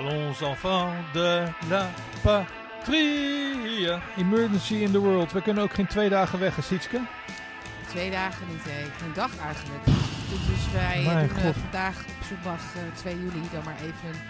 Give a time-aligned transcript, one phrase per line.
[0.00, 1.90] Allons enfants de la
[2.22, 3.90] patrie.
[4.16, 5.32] Emergency in the world.
[5.32, 7.00] We kunnen ook geen twee dagen weg, hè, Sietske?
[7.88, 9.06] Twee dagen niet, hè.
[9.06, 9.84] Een dag eigenlijk.
[9.84, 11.54] Dus wij Mijn doen eh, God.
[11.56, 14.20] vandaag op zondag eh, 2 juli dan maar even een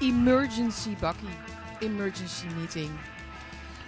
[0.00, 1.28] emergency bakkie.
[1.78, 2.90] Emergency meeting.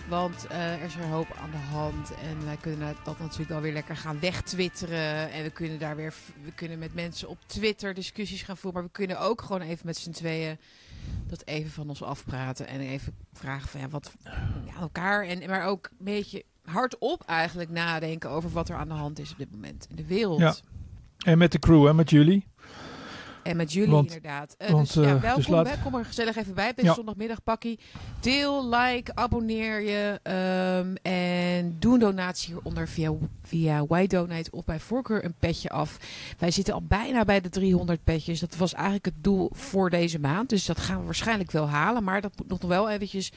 [0.09, 2.11] Want eh, er is er een hoop aan de hand.
[2.23, 5.31] En wij kunnen dat natuurlijk wel weer lekker gaan wegtwitteren.
[5.33, 6.15] En we kunnen daar weer
[6.45, 8.81] we kunnen met mensen op Twitter discussies gaan voeren.
[8.81, 10.59] Maar we kunnen ook gewoon even met z'n tweeën
[11.27, 12.67] dat even van ons afpraten.
[12.67, 14.13] En even vragen van ja, wat
[14.81, 15.25] elkaar.
[15.25, 19.33] En, maar ook een beetje hardop eigenlijk nadenken over wat er aan de hand is
[19.33, 20.41] op dit moment in de wereld.
[20.41, 20.55] Ja.
[21.19, 22.47] En met de crew, hè, met jullie.
[23.43, 24.55] En met jullie Want- inderdaad.
[24.59, 25.35] Eh, want, dus ja, eh, welkom.
[25.41, 25.83] dus laat- hè.
[25.83, 26.95] Kom er gezellig even bij op deze Ja.
[26.95, 27.79] zondagmiddag pakkie.
[28.21, 30.21] Deel, like, abonneer je.
[30.23, 35.97] ehm, en doe een donatie hieronder via, via Y-Donate of bij voorkeur een petje af.
[36.39, 38.41] Wij zitten al bijna bij de 300 petjes.
[38.41, 40.49] Dat was eigenlijk het doel voor deze maand.
[40.49, 42.05] Dus dat gaan we waarschijnlijk wel halen.
[42.05, 43.33] Maar dat moet nog wel eventjes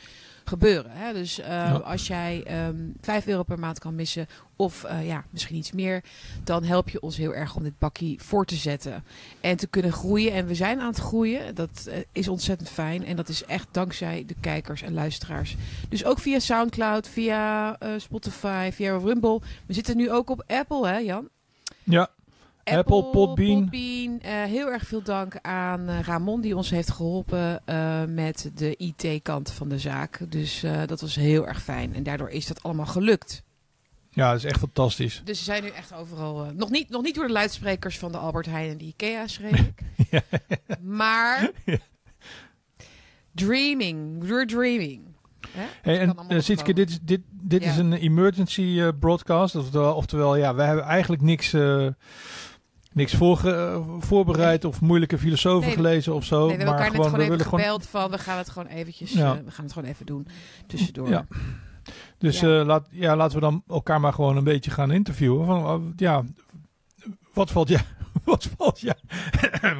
[0.45, 0.91] gebeuren.
[0.91, 1.13] Hè?
[1.13, 1.71] Dus eh, Ja.
[1.71, 4.27] als jij ehm 5 euro per maand kan missen...
[4.55, 6.03] of eh, ja, misschien iets meer...
[6.43, 9.03] dan help je ons heel erg om dit bakkie voor te zetten
[9.41, 10.33] en te kunnen groeien.
[10.33, 11.55] En we zijn aan het groeien.
[11.55, 13.05] Dat eh, is ontzettend fijn.
[13.05, 15.55] En dat is echt dankzij de kijkers en luisteraars.
[15.89, 19.41] Dus ook via Soundcloud, via Spotify, via Rumble.
[19.65, 21.29] We zitten nu ook op Apple, hè Jan?
[21.83, 22.09] Ja,
[22.63, 23.61] Apple, Podbean.
[23.61, 24.19] Podbean.
[24.19, 28.75] Eh, heel erg veel dank aan eh, Ramon die ons heeft geholpen eh, met de
[28.77, 30.19] IT-kant van de zaak.
[30.29, 31.93] Dus dat was heel erg fijn.
[31.95, 33.43] En daardoor is dat allemaal gelukt.
[34.09, 35.21] ja, dat is echt fantastisch.
[35.25, 36.51] Dus we zijn nu echt overal.
[36.55, 39.59] nog, niet, nog niet door de luidsprekers van de Albert Heijn en de IKEA, schreef
[39.59, 39.81] ik.
[40.11, 40.21] Ja.
[40.81, 41.51] Maar.
[43.31, 44.23] Dreaming.
[44.23, 45.01] We're dreaming.
[45.51, 45.63] Hè?
[45.81, 46.75] Hey, en uh, komen.
[46.75, 47.69] dit, is- dit, dit Ja.
[47.71, 49.55] is een emergency broadcast.
[49.55, 51.53] Oftewel, oftewel, ja, wij hebben eigenlijk niks,
[52.93, 56.35] niks voorge- voorbereid of moeilijke filosofen Nee, gelezen of zo.
[56.37, 57.79] Nee, we hebben maar elkaar net gewoon, gewoon we even willen gewoon.
[57.81, 58.11] gebeld van.
[58.11, 59.11] We gaan het gewoon eventjes.
[59.11, 59.35] Ja.
[59.35, 60.27] eh, we gaan het gewoon even doen.
[60.67, 61.09] Tussendoor.
[61.09, 61.25] Ja.
[62.17, 62.59] Dus Ja.
[62.59, 65.45] eh, laat, ja, laten we dan elkaar maar gewoon een beetje gaan interviewen.
[65.45, 66.23] Van, eh, ja,
[67.33, 67.81] wat valt jou,
[68.25, 68.95] wat valt jou,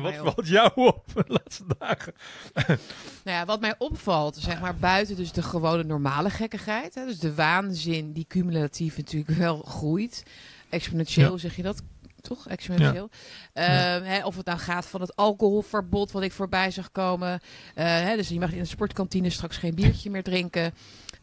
[0.01, 0.33] wat op.
[0.33, 2.13] valt jou op de laatste dagen?
[3.23, 6.95] Nou ja, wat mij opvalt, zeg maar buiten dus de gewone normale gekkigheid.
[6.95, 10.23] Hè, dus de waanzin die cumulatief natuurlijk wel groeit.
[10.69, 11.37] Exponentieel Ja.
[11.37, 11.81] zeg je dat,
[12.23, 12.47] toch?
[12.47, 13.09] Exponentieel.
[13.53, 17.39] Ehm, hè, of het nou gaat van het alcoholverbod wat ik voorbij zag komen.
[17.75, 20.73] Eh, hè, dus je mag in de sportkantine straks geen biertje meer drinken.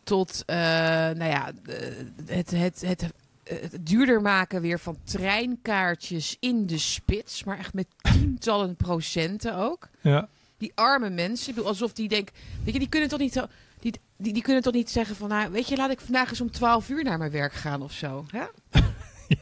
[0.05, 3.03] Tot, eh, nou ja, de- het, het, het,
[3.45, 7.45] het duurder maken weer van treinkaartjes in de spits.
[7.45, 10.29] Maar echt met tientallen procenten ook Ja,
[10.59, 12.35] die arme mensen, ik bedoel, alsof die denken,
[12.65, 13.43] weet je, die kunnen toch niet,
[13.81, 16.41] die, die, die kunnen toch niet zeggen van, nou, weet je, laat ik vandaag eens
[16.41, 18.25] om 12 uur naar mijn werk gaan of zo.
[18.31, 18.45] Hè?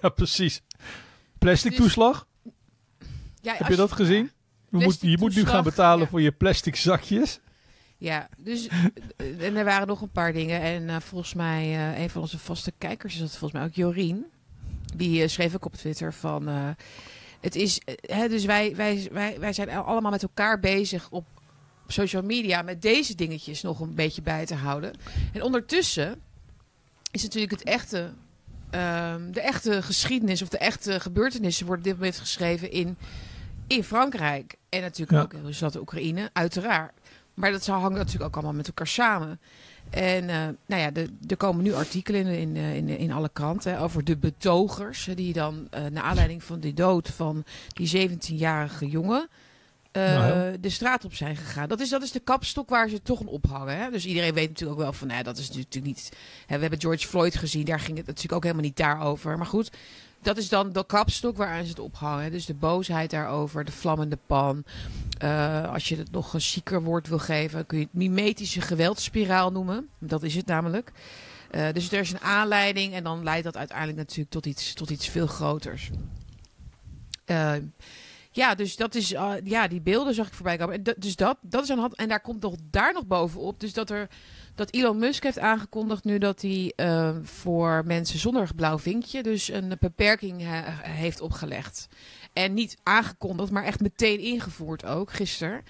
[0.00, 0.60] ja precies.
[1.38, 2.26] Plastic Dus- toeslag,
[3.40, 4.30] Ja, heb je dat gezien?
[4.70, 6.06] Je moet, je moet nu gaan betalen ja.
[6.06, 7.40] voor je plastic zakjes.
[7.98, 8.68] Ja, dus
[9.16, 12.22] eh, en er waren nog een paar dingen en eh, volgens mij eh, een van
[12.22, 14.26] onze vaste kijkers is dat volgens mij ook Jorien.
[14.96, 16.46] Die schreef ook op Twitter van,
[17.40, 21.24] het is, hè, dus wij, wij, wij, wij zijn allemaal met elkaar bezig op
[21.86, 24.92] social media met deze dingetjes nog een beetje bij te houden.
[25.32, 26.20] En ondertussen
[27.10, 28.12] is natuurlijk het echte,
[28.70, 32.96] ehm, de echte geschiedenis of de echte gebeurtenissen worden op dit moment geschreven in,
[33.66, 34.54] in Frankrijk.
[34.68, 35.22] En natuurlijk Ja.
[35.22, 36.92] ook in Rusland en Oekraïne, uiteraard.
[37.34, 39.40] Maar dat hangt natuurlijk ook allemaal met elkaar samen.
[39.90, 40.36] En eh,
[40.66, 43.80] nou ja, de- er komen nu artikelen in, in, eh, in, in alle kranten hè,
[43.82, 45.08] over de betogers.
[45.14, 49.28] Die dan, eh naar aanleiding van de dood van die 17-jarige jongen,
[49.98, 50.56] Nou ja.
[50.60, 51.68] de straat op zijn gegaan.
[51.68, 53.76] Dat is, dat is de kapstok waar ze toch aan ophangen.
[53.76, 53.90] Hè?
[53.90, 56.08] Dus iedereen weet natuurlijk ook wel van, nou, dat is natuurlijk niet...
[56.46, 59.36] Hè, we hebben George Floyd gezien, daar ging het natuurlijk ook helemaal niet daarover.
[59.36, 59.70] Maar goed,
[60.22, 62.30] dat is dan de kapstok waaraan ze het ophangen.
[62.30, 64.64] Dus de boosheid daarover, de vlammende pan.
[65.18, 69.52] Eh, als je het nog een zieker woord wil geven, kun je het mimetische geweldspiraal
[69.52, 69.88] noemen.
[69.98, 70.92] Dat is het namelijk.
[71.50, 74.90] Eh, dus er is een aanleiding en dan leidt dat uiteindelijk natuurlijk tot iets, tot
[74.90, 75.90] iets veel groters.
[77.24, 77.52] Eh,
[78.30, 80.74] ja, dus dat is, eh, ja, die beelden zag ik voorbij komen.
[80.74, 81.96] En dus dat, dat is de hand.
[81.96, 83.60] En daar komt nog daar nog bovenop.
[83.60, 84.08] Dus dat er
[84.54, 89.48] dat Elon Musk heeft aangekondigd nu dat hij eh, voor mensen zonder blauw vinkje dus
[89.48, 90.42] een beperking
[90.82, 91.88] heeft opgelegd.
[92.32, 95.62] En niet aangekondigd, maar echt meteen ingevoerd ook, gisteren.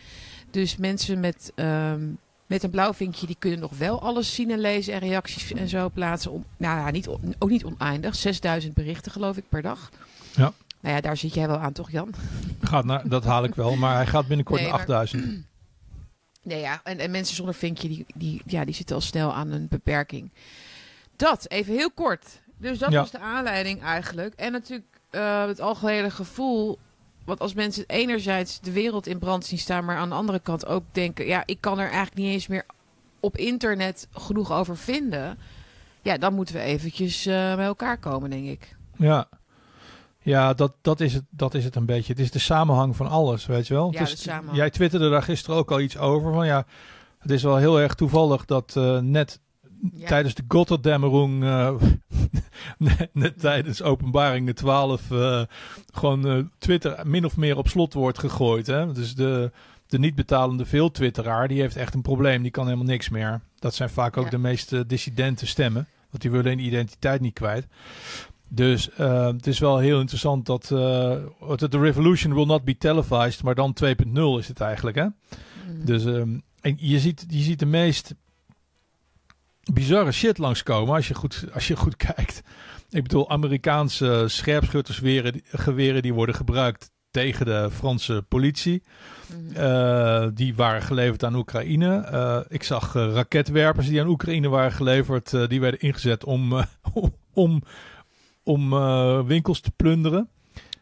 [0.50, 2.06] Dus mensen met, ehm,
[2.46, 5.68] met een blauw vinkje, die kunnen nog wel alles zien en lezen en reacties en
[5.68, 6.44] zo plaatsen.
[6.56, 7.08] Nou ja, niet,
[7.38, 8.14] ook niet oneindig.
[8.14, 9.90] 6000 berichten geloof ik per dag.
[10.34, 10.52] Ja.
[10.80, 12.14] Nou ja, daar zit jij wel aan toch Jan?
[12.60, 15.46] Gaat naar, dat haal ik wel, maar hij gaat binnenkort Nee, naar maar- 8000.
[16.42, 16.80] Nee, ja.
[16.84, 20.32] En, en mensen zonder vinkje, die, die, ja, die zitten al snel aan een beperking.
[21.16, 22.40] Dat, even heel kort.
[22.56, 23.00] Dus dat Ja.
[23.00, 24.34] was de aanleiding eigenlijk.
[24.34, 26.78] En natuurlijk eh, het algehele gevoel
[27.24, 30.66] Want als mensen enerzijds de wereld in brand zien staan, maar aan de andere kant
[30.66, 32.66] ook denken: ja, ik kan er eigenlijk niet eens meer
[33.20, 35.38] op internet genoeg over vinden.
[36.02, 38.76] Ja, dan moeten we eventjes uh, bij elkaar komen, denk ik.
[38.96, 39.28] Ja,
[40.28, 42.12] ja dat, dat, is het, dat is het een beetje.
[42.12, 43.92] Het is de samenhang van alles, weet je wel.
[43.92, 44.56] Ja, samenhang.
[44.56, 46.32] jij twitterde daar gisteren ook al iets over.
[46.32, 46.66] Van ja,
[47.18, 49.40] het is wel heel erg toevallig dat uh, net
[49.94, 50.06] ja.
[50.06, 51.74] tijdens de Gotterdämmerung, uh,
[52.78, 55.42] net, net, tijdens openbaring de 12, uh,
[55.92, 58.66] gewoon Twitter min of meer op slot wordt gegooid.
[58.66, 58.92] Hè?
[58.92, 59.52] Dus de,
[59.86, 62.42] de niet betalende veel Twitteraar, die heeft echt een probleem.
[62.42, 63.40] Die kan helemaal niks meer.
[63.58, 64.30] Dat zijn vaak ook Ja.
[64.30, 65.88] de meest dissidente stemmen.
[66.10, 67.66] Want die willen hun identiteit niet kwijt.
[68.48, 70.78] Dus uh, het is wel heel interessant dat uh,
[71.56, 74.96] de revolution will not be televised, maar dan 2.0 is het eigenlijk.
[74.96, 75.04] Hè?
[75.04, 75.84] Mm.
[75.84, 78.14] Dus um, en je, ziet, je ziet de meest
[79.72, 82.42] bizarre shit langskomen als je goed, als je goed kijkt.
[82.90, 88.82] Ik bedoel, Amerikaanse scherpschuttersgeweren geweren die worden gebruikt tegen de Franse politie.
[89.26, 89.60] Mhm.
[89.60, 92.08] Uh, die waren geleverd aan Oekraïne.
[92.12, 95.34] Uh, ik zag raketwerpers die aan Oekraïne waren geleverd.
[95.34, 96.64] eh, die werden ingezet om,
[97.32, 97.62] om,
[98.48, 98.70] om
[99.26, 100.28] winkels te plunderen.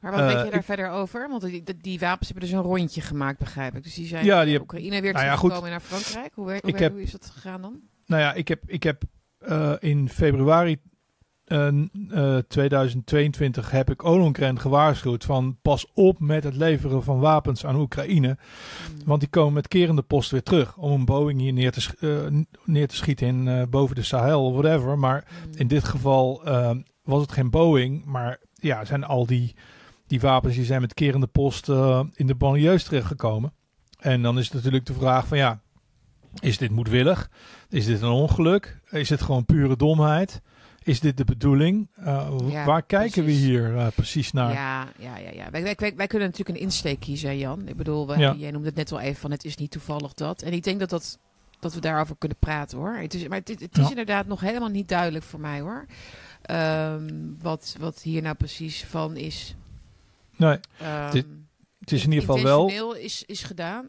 [0.00, 1.28] Maar wat weet Eh, je daar ik- verder over?
[1.28, 3.82] Want die, die, wapens hebben dus een rondje gemaakt, begrijp ik.
[3.82, 6.34] Dus die zijn Ja, ja, die heb- Oekraïne weer Nou ja, teruggekomen naar Frankrijk.
[6.34, 7.80] Hoe, hoe, wer- heb- hoe is dat gegaan dan?
[8.06, 9.02] Nou ja, ik heb, ik heb
[9.38, 10.76] eh, in februari
[11.44, 11.68] eh,
[12.10, 17.76] eh, 2022 heb ik Ollongren gewaarschuwd van pas op met het leveren van wapens aan
[17.76, 18.28] Oekraïne.
[18.28, 19.00] Mm.
[19.04, 22.40] Want die komen met kerende post weer terug om een Boeing hier neer te, eh,
[22.64, 24.98] neer te schieten in, eh, boven de Sahel of whatever.
[24.98, 25.52] Maar Mm.
[25.58, 26.70] in dit geval eh,
[27.06, 29.54] was het geen Boeing, maar ja, zijn al die,
[30.06, 33.52] die wapens die zijn met kerende post eh, in de banlieues terechtgekomen.
[33.98, 35.60] En dan is het natuurlijk de vraag van ja,
[36.40, 37.30] is dit moedwillig?
[37.68, 38.80] Is dit een ongeluk?
[38.90, 40.40] Is het gewoon pure domheid?
[40.82, 41.88] Is dit de bedoeling?
[42.00, 43.40] Uh, Ja, waar kijken precies.
[43.42, 44.52] we hier uh, precies naar?
[44.52, 45.30] Ja, ja, ja.
[45.30, 45.50] ja.
[45.50, 47.68] Wij, wij, wij, wij kunnen natuurlijk een insteek kiezen, Jan.
[47.68, 48.34] Ik bedoel, wij, Ja.
[48.38, 50.42] jij noemde het net wel even van het is niet toevallig dat.
[50.42, 51.18] En ik denk dat, dat,
[51.60, 52.94] dat we daarover kunnen praten hoor.
[52.96, 53.88] Het is, maar het, het is Ja.
[53.88, 55.86] inderdaad nog helemaal niet duidelijk voor mij hoor.
[56.46, 57.08] Ehm,
[57.40, 59.54] wat, wat hier nou precies van is.
[60.36, 61.16] Nee, Ehm,
[61.78, 62.94] het is in ieder geval wel.
[62.94, 63.86] is, is gedaan.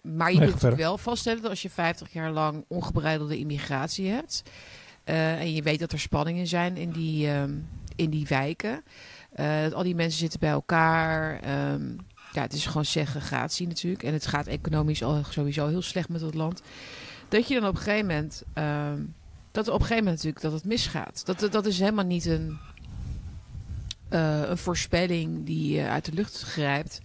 [0.00, 4.42] Maar je Nee, kunt wel vaststellen dat als je 50 jaar lang ongebreidelde immigratie hebt.
[5.04, 7.54] eh, en je weet dat er spanningen zijn in die, ehm,
[7.96, 8.82] in die wijken.
[9.30, 11.40] eh, dat al die mensen zitten bij elkaar.
[12.32, 14.02] ja, het is gewoon segregatie natuurlijk.
[14.02, 16.62] En het gaat economisch al sowieso heel slecht met het land.
[17.28, 18.42] Dat je dan op een gegeven moment.
[19.50, 21.22] Dat op een gegeven moment natuurlijk dat het misgaat.
[21.26, 22.58] Dat, dat is helemaal niet een,
[24.08, 27.00] eh, een voorspelling die eh, uit de lucht grijpt.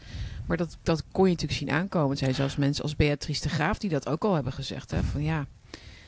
[0.46, 2.12] Maar dat, dat kon je natuurlijk zien aankomen.
[2.12, 4.92] Er zijn zelfs mensen als Beatrice de Graaf die dat ook al hebben gezegd.
[4.92, 5.04] Hè?
[5.04, 5.46] Van ja,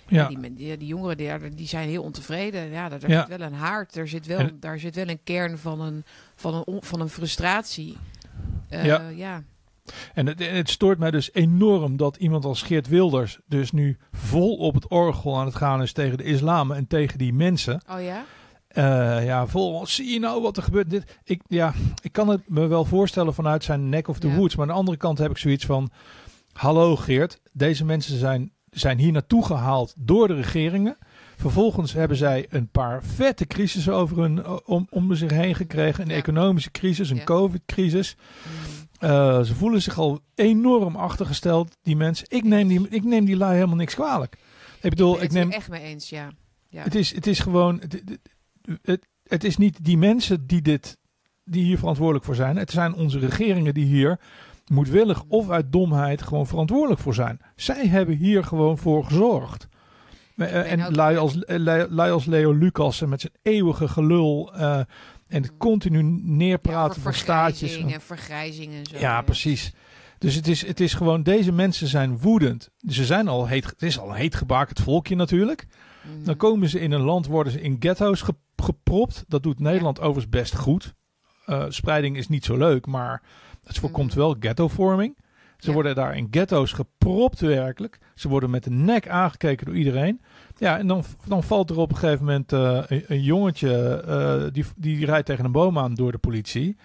[0.08, 2.70] Ja, die, die, die jongeren die, die zijn heel ontevreden.
[2.70, 3.26] Ja, daar, daar Ja.
[3.28, 3.96] zit wel een haard.
[3.96, 6.04] Er zit wel, En- daar zit wel een kern van een,
[6.36, 7.98] van een, van een frustratie.
[8.70, 9.08] Eh, Ja.
[9.10, 9.44] ja.
[10.14, 14.56] En het, het stoort mij dus enorm dat iemand als Geert Wilders dus nu vol
[14.58, 17.82] op het orgel aan het gaan is tegen de islam en tegen die mensen.
[17.92, 18.26] Oh ja?
[18.68, 19.86] Eh, ja, vol.
[19.88, 20.90] Zie je nou wat er gebeurt?
[20.90, 24.36] Dit, ik, ja, ik kan het me wel voorstellen vanuit zijn neck of the Ja.
[24.36, 24.56] woods.
[24.56, 25.90] Maar aan de andere kant heb ik zoiets van:
[26.54, 30.98] Hallo Geert, deze mensen zijn, zijn hier naartoe gehaald door de regeringen.
[31.36, 36.04] Vervolgens hebben zij een paar vette crisissen over hun, eh, om, om zich heen gekregen.
[36.04, 36.16] Een Ja.
[36.16, 37.24] economische crisis, een Ja.
[37.24, 38.16] COVID-crisis.
[38.18, 38.77] Mm.
[39.00, 42.26] Eh, ze voelen zich al enorm achtergesteld, die mensen.
[42.30, 44.38] Ik neem die, ik neem die lui helemaal niks kwalijk.
[44.82, 46.30] Ik bedoel, ben ik het er neem, echt mee eens, ja.
[46.70, 46.84] ja.
[46.84, 47.82] het is, het is gewoon.
[48.82, 50.98] Het, het, is niet die mensen die, dit,
[51.44, 52.58] die hier verantwoordelijk voor zijn.
[52.58, 54.20] Het zijn onze regeringen die hier
[54.68, 57.40] moedwillig of uit domheid gewoon verantwoordelijk voor zijn.
[57.56, 59.68] Zij hebben hier gewoon voor gezorgd.
[60.38, 64.54] Eh, ben En ook- lui als, eh, lui als Leo Lucas met zijn eeuwige gelul
[64.54, 64.80] eh,
[65.28, 67.60] en het continu neerpraten van staatjes.
[67.72, 68.98] vergrijzing en vergrijzing en zo.
[69.00, 69.74] Ja, precies.
[70.18, 72.70] Dus het is, het is gewoon, deze mensen zijn woedend.
[72.88, 75.66] Ze zijn al heet, het is al een heet gebakerd volkje natuurlijk.
[76.16, 76.24] Mhm.
[76.24, 79.24] Dan komen ze in een land, worden ze in ghetto's ge- gepropt.
[79.28, 80.94] Dat doet Nederland overigens best goed.
[81.46, 83.22] Eh, spreiding is niet zo leuk, maar
[83.64, 84.18] het voorkomt Mhm.
[84.20, 85.18] wel ghettovorming.
[85.58, 85.74] Ze Ja.
[85.74, 88.00] worden daar in ghetto's gepropt werkelijk.
[88.16, 90.22] Ze worden met de nek aangekeken door iedereen.
[90.58, 94.54] Ja, en dan, dan valt er op een gegeven moment eh, een, een jongetje, eh,
[94.54, 96.78] die, die rijdt tegen een boom aan door de politie.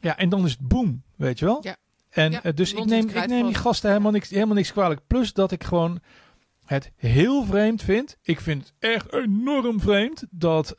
[0.00, 1.58] Ja, en dan is het boem, weet je wel?
[1.62, 1.76] Ja.
[2.10, 5.00] En Ja, eh, dus ik neem, ik neem die gasten helemaal niks, helemaal niks kwalijk.
[5.06, 6.00] Plus dat ik gewoon
[6.64, 8.16] het heel vreemd vind.
[8.22, 10.74] Ik vind het echt enorm vreemd dat...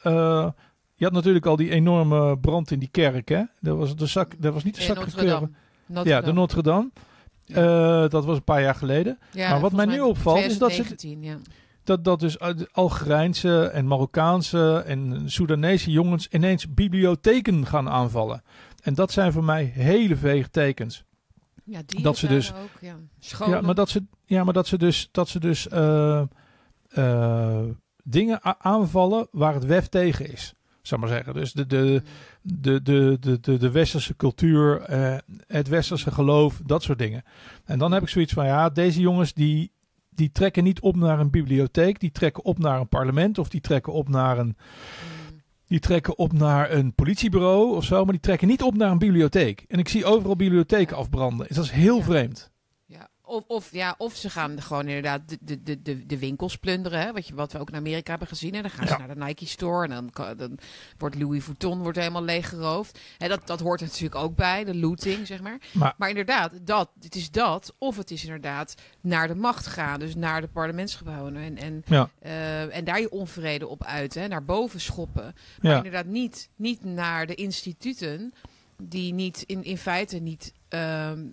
[0.96, 3.44] je had natuurlijk al die enorme brand in die kerk, hè?
[3.60, 5.50] Dat was, de zak, dat was niet de In zak Notre-Dame.
[6.04, 6.90] Ja, de Notre Dame.
[7.54, 9.20] Eh, dat was een paar jaar geleden.
[9.32, 11.38] Ja, Maar wat mij nu opvalt is dat ze- 2019, ja.
[11.84, 18.44] Dat, dat dus uit Algerijnse en Marokkaanse en Soedanese jongens ineens bibliotheken gaan aanvallen.
[18.84, 21.04] En dat zijn voor mij hele vege tekens.
[21.64, 22.96] Ja, die Dat ze dus- ook, ja.
[23.20, 23.56] Scholen.
[23.56, 26.22] Ja, maar dat ze, ja, maar dat ze dus, dat ze dus eh,
[26.90, 27.64] eh,
[28.04, 30.54] dingen aanvallen waar het WEF tegen is.
[30.82, 31.34] Zou maar zeggen.
[31.34, 32.02] Dus de, de,
[32.54, 37.24] de, de, de, de, de westerse cultuur, eh, het westerse geloof, dat soort dingen.
[37.66, 39.72] En dan heb ik zoiets van, ja, deze jongens die,
[40.10, 43.62] die trekken niet op naar een bibliotheek, die trekken op naar een parlement of die
[43.62, 44.56] trekken op naar een,
[45.68, 48.98] die trekken op naar een politiebureau of zo, maar die trekken niet op naar een
[48.98, 49.66] bibliotheek.
[49.68, 51.48] En ik zie overal bibliotheken afbranden.
[51.50, 52.04] Dat is heel Ja.
[52.04, 52.52] vreemd.
[53.28, 57.00] Of, of, ja, of ze gaan gewoon inderdaad de, de, de, de, winkels plunderen.
[57.00, 57.12] Hè?
[57.12, 58.54] Wat, je, wat we ook in Amerika hebben gezien.
[58.56, 58.62] Hè?
[58.62, 58.92] Dan gaan Ja.
[58.92, 60.58] ze naar de Nike Store en dan, dan
[60.98, 63.00] wordt Louis Vuitton wordt helemaal leeggeroofd.
[63.18, 65.58] En dat, dat hoort er natuurlijk ook bij, de looting, zeg maar.
[65.74, 67.74] Maar- Maar inderdaad, dat, het is dat.
[67.78, 70.00] Of het is inderdaad naar de macht gaan.
[70.00, 71.36] Dus naar de parlementsgebouwen.
[71.36, 74.22] En, en, Ja, eh, en daar je onvrede op uiten.
[74.22, 74.28] Hè?
[74.28, 75.36] Naar boven schoppen.
[75.62, 75.78] Maar ja.
[75.78, 78.34] inderdaad niet, niet naar de instituten
[78.82, 81.26] die niet in, in feite niet, ehm,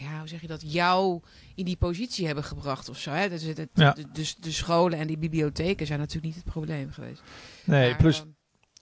[0.00, 1.20] ja, hoe zeg je dat, jou
[1.54, 3.10] in die positie hebben gebracht of zo.
[3.10, 3.28] Hè?
[3.28, 3.92] Dus, het, Ja.
[3.92, 7.22] de, dus de scholen en die bibliotheken zijn natuurlijk niet het probleem geweest.
[7.64, 8.28] Nee, Maar, plus, ehm,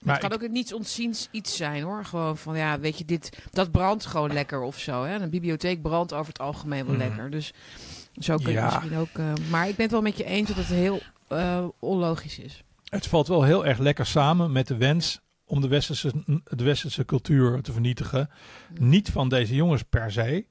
[0.01, 2.05] maar het kan ik- ook niets ontziens iets zijn hoor.
[2.05, 5.03] Gewoon van ja, weet je, dit, dat brandt gewoon lekker of zo.
[5.03, 5.15] Hè?
[5.15, 7.03] Een bibliotheek brandt over het algemeen wel Mhm.
[7.07, 7.29] lekker.
[7.29, 7.53] Dus
[8.19, 8.65] zo kun je Ja.
[8.65, 9.09] misschien ook.
[9.13, 12.63] eh, maar ik ben het wel met je eens dat het heel eh, onlogisch is.
[12.89, 16.11] het valt wel heel erg lekker samen met de wens om de westerse,
[16.43, 18.29] de westerse cultuur te vernietigen.
[18.79, 18.89] Mm.
[18.89, 20.45] Niet van deze jongens per se,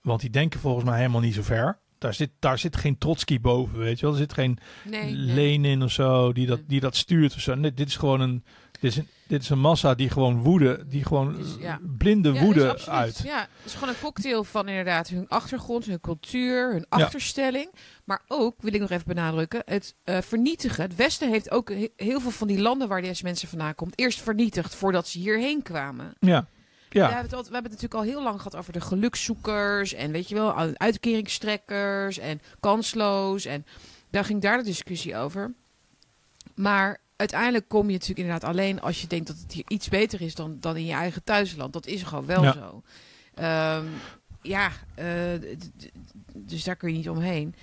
[0.00, 1.80] want die denken volgens mij helemaal niet zo ver.
[1.98, 4.14] Daar zit, daar zit geen Trotsky boven, weet je wel.
[4.14, 5.14] Er zit geen Nee, nee.
[5.14, 6.66] Lenin of zo die dat, Nee.
[6.68, 7.54] die dat stuurt of zo.
[7.54, 8.44] Nee, dit is gewoon een,
[8.82, 11.80] dit is een, dit is een massa die gewoon woede, die gewoon ja.
[11.98, 12.98] blinde Ja, woede absoluut.
[12.98, 13.20] uit.
[13.24, 17.70] Ja, het is gewoon een cocktail van inderdaad hun achtergrond, hun cultuur, hun achterstelling.
[18.04, 20.82] Maar ook, wil ik nog even benadrukken, het eh, vernietigen.
[20.82, 23.98] Het Westen heeft ook he- heel veel van die landen waar deze mensen vandaan komt,
[23.98, 26.14] eerst vernietigd voordat ze hierheen kwamen.
[26.20, 26.46] Ja,
[26.88, 28.80] We, ja, hebben het al, we hebben het natuurlijk al heel lang gehad over de
[28.80, 33.44] gelukszoekers en weet je wel, uitkeringstrekkers en kansloos.
[33.44, 33.66] En
[34.10, 35.52] daar ging daar de discussie over.
[36.54, 40.20] Maar uiteindelijk kom je natuurlijk inderdaad alleen als je denkt dat het hier iets beter
[40.20, 41.72] is dan, dan in je eigen thuisland.
[41.72, 42.52] Dat is gewoon wel Ja.
[42.52, 42.82] zo.
[43.34, 43.86] Ehm,
[44.42, 45.06] ja, eh,
[46.34, 47.54] dus daar kun je niet omheen.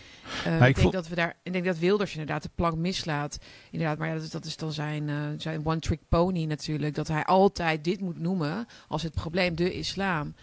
[0.46, 3.40] Eh, ik ik, denk dat we daar, ik denk dat Wilders inderdaad de plank mislaat.
[3.72, 6.96] Inderdaad, maar ja, dat, is, dat is dan zijn, eh, zijn one-trick pony natuurlijk.
[6.96, 10.36] Dat hij altijd dit moet noemen als het probleem de islam.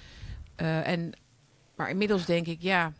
[0.56, 1.12] Eh, en,
[1.76, 2.92] maar inmiddels denk ik, ja.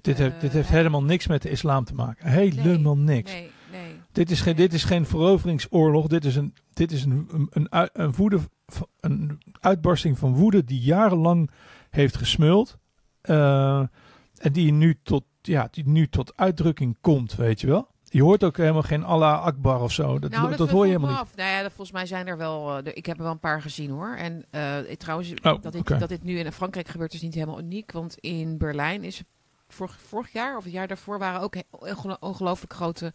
[0.00, 2.28] dit, heeft, dit heeft helemaal niks met de islam te maken.
[2.28, 3.32] Helemaal niks.
[3.32, 3.50] Nee.
[4.12, 6.06] Dit is geen, dit is geen veroveringsoorlog.
[6.06, 8.38] Dit is een, dit is een, een, een, een, woede,
[9.00, 11.50] een uitbarsting van woede die jarenlang
[11.90, 12.78] heeft gesmuld.
[13.20, 13.78] Eh,
[14.38, 17.90] en die nu, tot, ja, die nu tot uitdrukking komt, weet je wel.
[18.04, 20.18] Je hoort ook helemaal geen Allah Akbar of zo.
[20.18, 21.20] Dat, Nou, dat, hoor je helemaal niet.
[21.20, 21.36] af.
[21.36, 22.78] Nou ja, dat, volgens mij zijn er wel.
[22.78, 24.14] eh, ik heb er wel een paar gezien hoor.
[24.16, 27.34] En eh, ik- trouwens, Oh, dat, dit, dat dit nu in Frankrijk gebeurt, is niet
[27.34, 27.92] helemaal uniek.
[27.92, 29.22] Want in Berlijn is
[29.68, 31.54] vorig, vorig jaar of het jaar daarvoor waren ook
[32.20, 33.12] ongelooflijk grote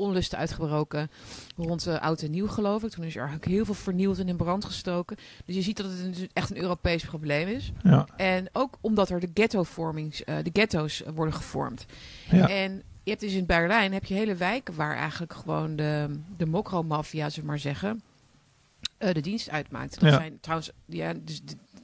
[0.00, 1.10] onlusten uitgebroken
[1.56, 2.90] rond eh, oud en nieuw, geloof ik.
[2.90, 5.16] Toen is er ook heel veel vernield en in brand gestoken.
[5.44, 7.72] Dus je ziet dat het een- echt een Europees probleem is.
[7.82, 11.86] Ja, En ook omdat er de ghetto-vormings, eh, de ghetto's eh, worden gevormd.
[12.30, 12.48] ja.
[12.48, 16.46] En je hebt dus in Berlijn heb je hele wijken waar eigenlijk gewoon de, de
[16.46, 18.02] mokro-maffia, zullen we maar zeggen,
[18.98, 20.00] de dienst uitmaakt.
[20.00, 20.16] Dat Ja.
[20.18, 21.40] zijn trouwens, ja, dus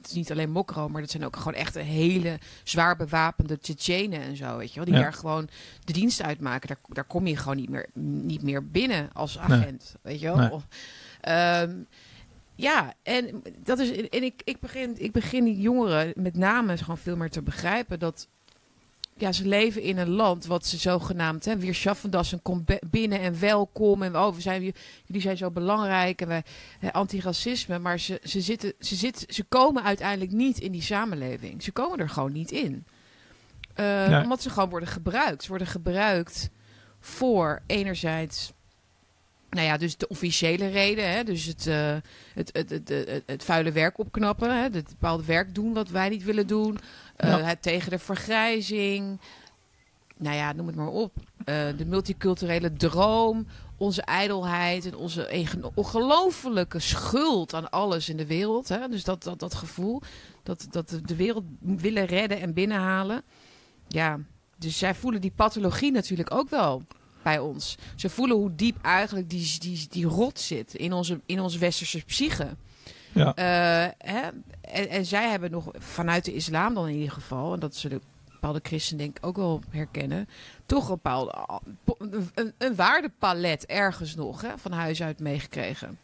[0.07, 4.21] is niet alleen mokro, maar dat zijn ook gewoon echt een hele zwaar bewapende Tsjetsjenen
[4.21, 4.85] en zo, weet je wel.
[4.85, 4.99] Die Ja.
[5.01, 5.49] daar gewoon
[5.83, 6.67] de dienst uitmaken.
[6.67, 10.35] Daar, daar kom je gewoon niet meer, niet meer binnen als agent, weet je wel.
[10.37, 10.51] Nee.
[10.51, 10.67] Of,
[11.21, 11.75] ehm,
[12.55, 14.09] ja, en dat is.
[14.09, 17.99] En ik, ik, begin, ik begin die jongeren met name gewoon veel meer te begrijpen
[17.99, 18.27] dat.
[19.19, 23.19] Ja, ze leven in een land wat ze zogenaamd hè, weer Schaffendassen kom be- binnen
[23.19, 24.73] en welkom en oh, we zijn,
[25.05, 26.43] jullie zijn zo belangrijk en wij
[26.79, 31.63] hè, antiracisme, maar ze, ze, zitten, ze, zitten, ze komen uiteindelijk niet in die samenleving.
[31.63, 32.85] Ze komen er gewoon niet in.
[33.73, 34.21] Eh, Ja.
[34.23, 35.41] Omdat ze gewoon worden gebruikt.
[35.43, 36.49] Ze worden gebruikt
[36.99, 38.51] voor enerzijds
[39.49, 41.11] nou ja, dus de officiële reden.
[41.11, 41.23] Hè?
[41.23, 41.95] Dus het, eh,
[42.33, 44.55] het, het, het, het, het vuile werk opknappen.
[44.55, 44.61] Hè?
[44.61, 46.77] Het bepaalde werk doen wat wij niet willen doen.
[47.15, 47.39] Eh, Ja.
[47.41, 49.19] Het tegen de vergrijzing.
[50.17, 51.13] Nou ja, noem het maar op.
[51.45, 53.47] Eh, de multiculturele droom.
[53.79, 58.67] Onze ijdelheid en onze ongelofelijke schuld aan alles in de wereld.
[58.69, 58.87] Hè?
[58.87, 60.01] Dus dat, dat, dat gevoel.
[60.43, 63.21] Dat, dat de- de wereld willen redden en binnenhalen.
[63.87, 64.19] Ja,
[64.57, 66.83] dus zij voelen die pathologie natuurlijk ook wel
[67.27, 67.77] bij ons.
[67.95, 72.05] Ze voelen hoe diep eigenlijk die, die, die rot zit in onze, in onze westerse
[72.05, 72.47] psyche.
[73.11, 73.33] ja.
[73.35, 74.21] Eh, hè?
[74.61, 78.01] En, en zij hebben nog vanuit de islam dan in ieder geval, en dat zullen
[78.31, 80.29] bepaalde christenen denk ik ook wel herkennen,
[80.65, 81.59] toch een bepaalde
[82.33, 85.97] een, een, waardepalet ergens nog hè, van huis uit meegekregen.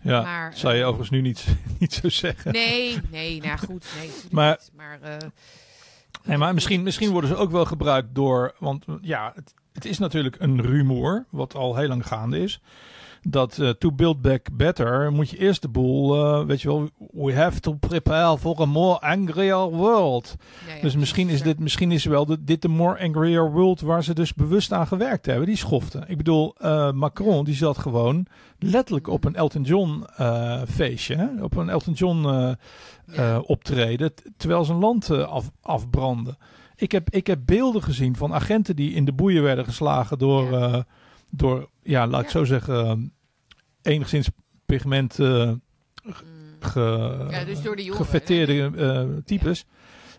[0.00, 1.44] Ja, Maar, zou je eh, overigens nu niet,
[1.80, 2.52] niet zo zeggen.
[2.52, 3.86] Nee, nee, nou goed.
[3.98, 4.70] Nee, Maar- niet.
[4.76, 5.16] Maar, eh,
[6.24, 8.54] Nee, maar misschien, misschien worden ze ook wel gebruikt door.
[8.58, 12.60] Want ja, het, het is natuurlijk een rumoer, wat al heel lang gaande is.
[13.28, 16.88] Dat eh, to build back better moet je eerst de boel, eh, weet je wel,
[17.12, 20.36] we have to prepare for a more angrier world.
[20.66, 23.80] ja, ja, dus misschien is, dit, misschien is wel de, dit de more angrier world
[23.80, 25.46] waar ze dus bewust aan gewerkt hebben.
[25.46, 26.04] Die schoften.
[26.08, 28.26] Ik bedoel, eh, Macron die zat gewoon
[28.58, 30.04] letterlijk op een Elton John
[30.68, 31.42] feestje, hè?
[31.42, 32.26] op een Elton John
[33.06, 33.38] Ja.
[33.38, 36.36] optreden, terwijl zijn land af, afbrandde.
[36.76, 40.50] Ik heb, ik heb beelden gezien van agenten die in de boeien werden geslagen door,
[40.52, 40.58] Ja.
[40.68, 40.84] ja,
[41.30, 44.28] door ja, laat ik zo zeggen, eh, enigszins
[44.66, 45.50] pigment eh,
[46.04, 46.12] Mm.
[46.60, 49.64] ge, dus door de jongeren, gefetteerde eh, types.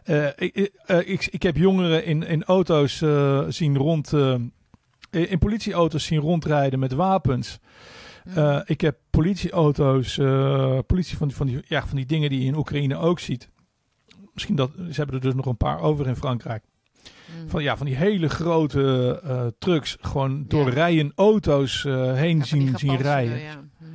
[0.04, 4.36] Eh, ik, ik- eh, ik, ik heb jongeren in, in auto's eh, zien rond, eh,
[5.10, 7.60] in politieauto's zien rondrijden met wapens.
[8.26, 8.38] Mm.
[8.38, 12.46] Eh, ik heb politieauto's, eh, politie van van, die, ja, van die dingen die je
[12.46, 13.50] in Oekraïne ook ziet.
[14.36, 16.63] Misschien dat, ze hebben er dus nog een paar over in Frankrijk.
[17.42, 17.50] Mm.
[17.50, 20.74] Van, ja, van die hele grote eh, trucks, gewoon door Ja.
[20.74, 22.44] rijen auto's eh, heen Ja,
[22.77, 23.39] zien, rijden.
[23.39, 23.56] ja.
[23.56, 23.88] Mm.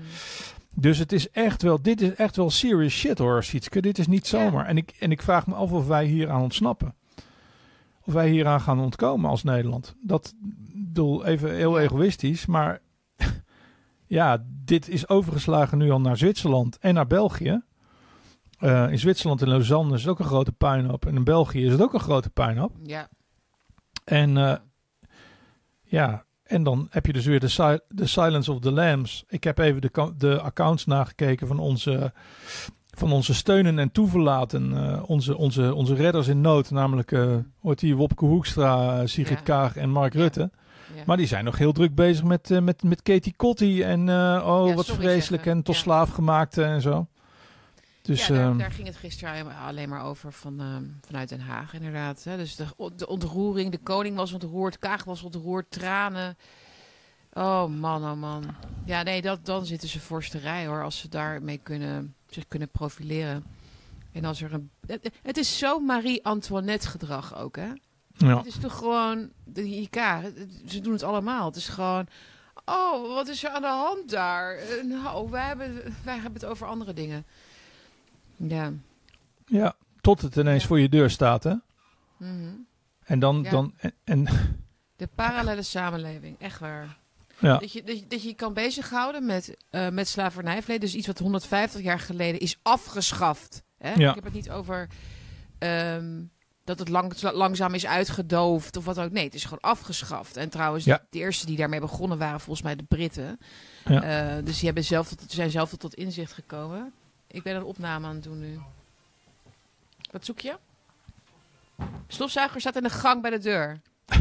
[0.75, 3.81] Dus het is echt wel, dit is echt wel serious shit hoor, Sietske.
[3.81, 4.67] Dit is niet zomaar.
[4.67, 6.95] En, ik, en ik vraag me af of wij hier aan ontsnappen.
[8.05, 9.95] Of wij hieraan gaan ontkomen als Nederland.
[10.03, 10.35] Dat
[10.75, 12.81] bedoel even heel egoïstisch, maar
[14.07, 17.63] ja, dit is overgeslagen nu al naar Zwitserland en naar België.
[18.61, 21.07] Eh, in Zwitserland en Lausanne is het ook een grote puinhoop.
[21.07, 22.73] En in België is het ook een grote puinhoop.
[22.83, 23.09] Ja.
[24.05, 24.55] En eh,
[25.83, 29.25] ja, en dan heb je dus weer de, si- de Silence of the Lambs.
[29.29, 32.13] Ik heb even de, de accounts nagekeken van onze,
[32.91, 34.77] van onze steunen en toeverlaten.
[34.93, 37.17] eh, onze, onze, onze redders in nood, namelijk
[37.61, 39.45] hoort die Wopke Hoekstra, Sigrid Ja.
[39.45, 40.21] Kaag en Mark Ja.
[40.21, 40.51] Rutte.
[40.95, 41.03] ja.
[41.07, 44.87] Maar die zijn nog heel druk bezig met, met, met Katie Kotti en oh, wat
[44.87, 45.53] vreselijk zeggen.
[45.53, 47.07] en tot slaaf gemaakt en zo.
[48.11, 51.41] Dus ja, daar, ehm, daar ging het gisteren alleen maar over van, ehm, vanuit Den
[51.41, 52.25] Haag, inderdaad.
[52.25, 52.37] Hè.
[52.37, 56.37] Dus de, de ontroering, de koning was ontroerd, Kaag was ontroerd, tranen.
[57.33, 58.45] Oh man, oh man.
[58.85, 63.45] Ja, nee, dat, dan zitten ze vorsterij hoor, als ze daarmee kunnen, zich kunnen profileren.
[64.13, 64.71] En als er een.
[64.87, 67.69] Het, het is zo Marie-Antoinette gedrag ook, hè?
[68.13, 68.37] ja.
[68.37, 69.31] Het is toch gewoon.
[69.45, 69.97] De IK,
[70.67, 71.47] ze doen het allemaal.
[71.47, 72.07] Het is gewoon.
[72.65, 74.59] Oh, wat is er aan de hand daar?
[74.85, 77.27] Nou, wij hebben, wij hebben het over andere dingen.
[78.49, 78.73] Ja.
[79.47, 80.69] ja, tot het ineens Ja.
[80.69, 81.55] voor je deur staat, hè?
[82.17, 82.49] Mhm.
[83.05, 83.51] En dan, Ja.
[83.51, 84.25] dan en, en
[84.97, 86.99] De parallele samenleving, echt waar.
[87.39, 87.59] ja.
[87.59, 90.81] Dat, je, dat, je, dat je kan bezighouden met, eh met slavernijverleden.
[90.87, 93.63] Dus iets wat 150 jaar geleden is afgeschaft.
[93.79, 93.93] Hè?
[93.93, 94.09] Ja.
[94.09, 94.89] Ik heb het niet over
[95.59, 96.23] ehm,
[96.65, 99.11] dat het lang, langzaam is uitgedoofd of wat ook.
[99.11, 100.37] Nee, het is gewoon afgeschaft.
[100.37, 101.07] En trouwens, Ja.
[101.11, 103.39] de eerste die daarmee begonnen waren volgens mij de Britten.
[103.85, 106.93] Eh, dus die hebben zelf tot, zijn zelf tot inzicht gekomen.
[107.31, 108.59] Ik ben een opname aan het doen nu.
[110.11, 110.57] Wat zoek je?
[112.07, 113.81] Stofzuiger staat in de gang bij de deur.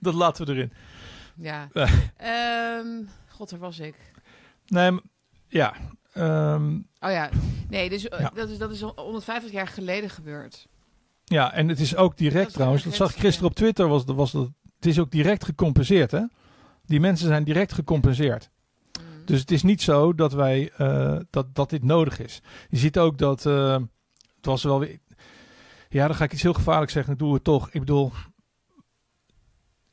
[0.00, 0.72] dat laten we erin.
[1.34, 1.68] Ja.
[2.16, 3.94] Ehm, God, waar was ik?
[4.66, 5.02] Nee, maar-
[5.48, 5.74] ja.
[6.12, 7.28] ehm, Oh ja,
[7.68, 8.30] nee, dus eh, Ja.
[8.34, 10.66] dat, is, dat is al 150 jaar geleden gebeurd.
[11.24, 12.82] ja, en het is ook direct trouwens.
[12.84, 13.88] Dat zag ik gisteren op Twitter.
[13.88, 16.22] Was, was dat, het is ook direct gecompenseerd, hè?
[16.84, 18.50] Die mensen zijn direct gecompenseerd.
[19.26, 22.40] Dus het is niet zo dat wij eh, dat, dat dit nodig is.
[22.68, 23.72] Je ziet ook dat eh,
[24.36, 24.98] het was wel weer.
[25.88, 27.12] Ja, dan ga ik iets heel gevaarlijks zeggen.
[27.12, 27.70] Ik doe het toch.
[27.70, 28.12] Ik bedoel.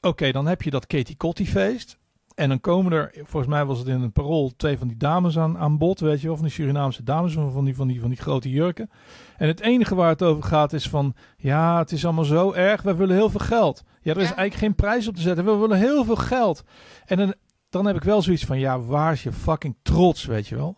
[0.01, 1.97] Oké, dan heb je dat Katie Kotti feest.
[2.35, 5.37] En dan komen er, volgens mij was het in een parool, twee van die dames
[5.37, 7.99] aan, aan bod, weet je wel, van die Surinaamse dames, van van die, van, die,
[7.99, 8.89] van die grote jurken.
[9.37, 12.81] En het enige waar het over gaat is van, ja, het is allemaal zo erg,
[12.81, 13.83] we willen heel veel geld.
[14.01, 14.35] Ja, er is Ja.
[14.35, 16.63] eigenlijk geen prijs op te zetten, we willen heel veel geld.
[17.05, 17.33] En dan,
[17.73, 20.77] dan heb ik wel zoiets van, ja, waar is je fucking trots, weet je wel?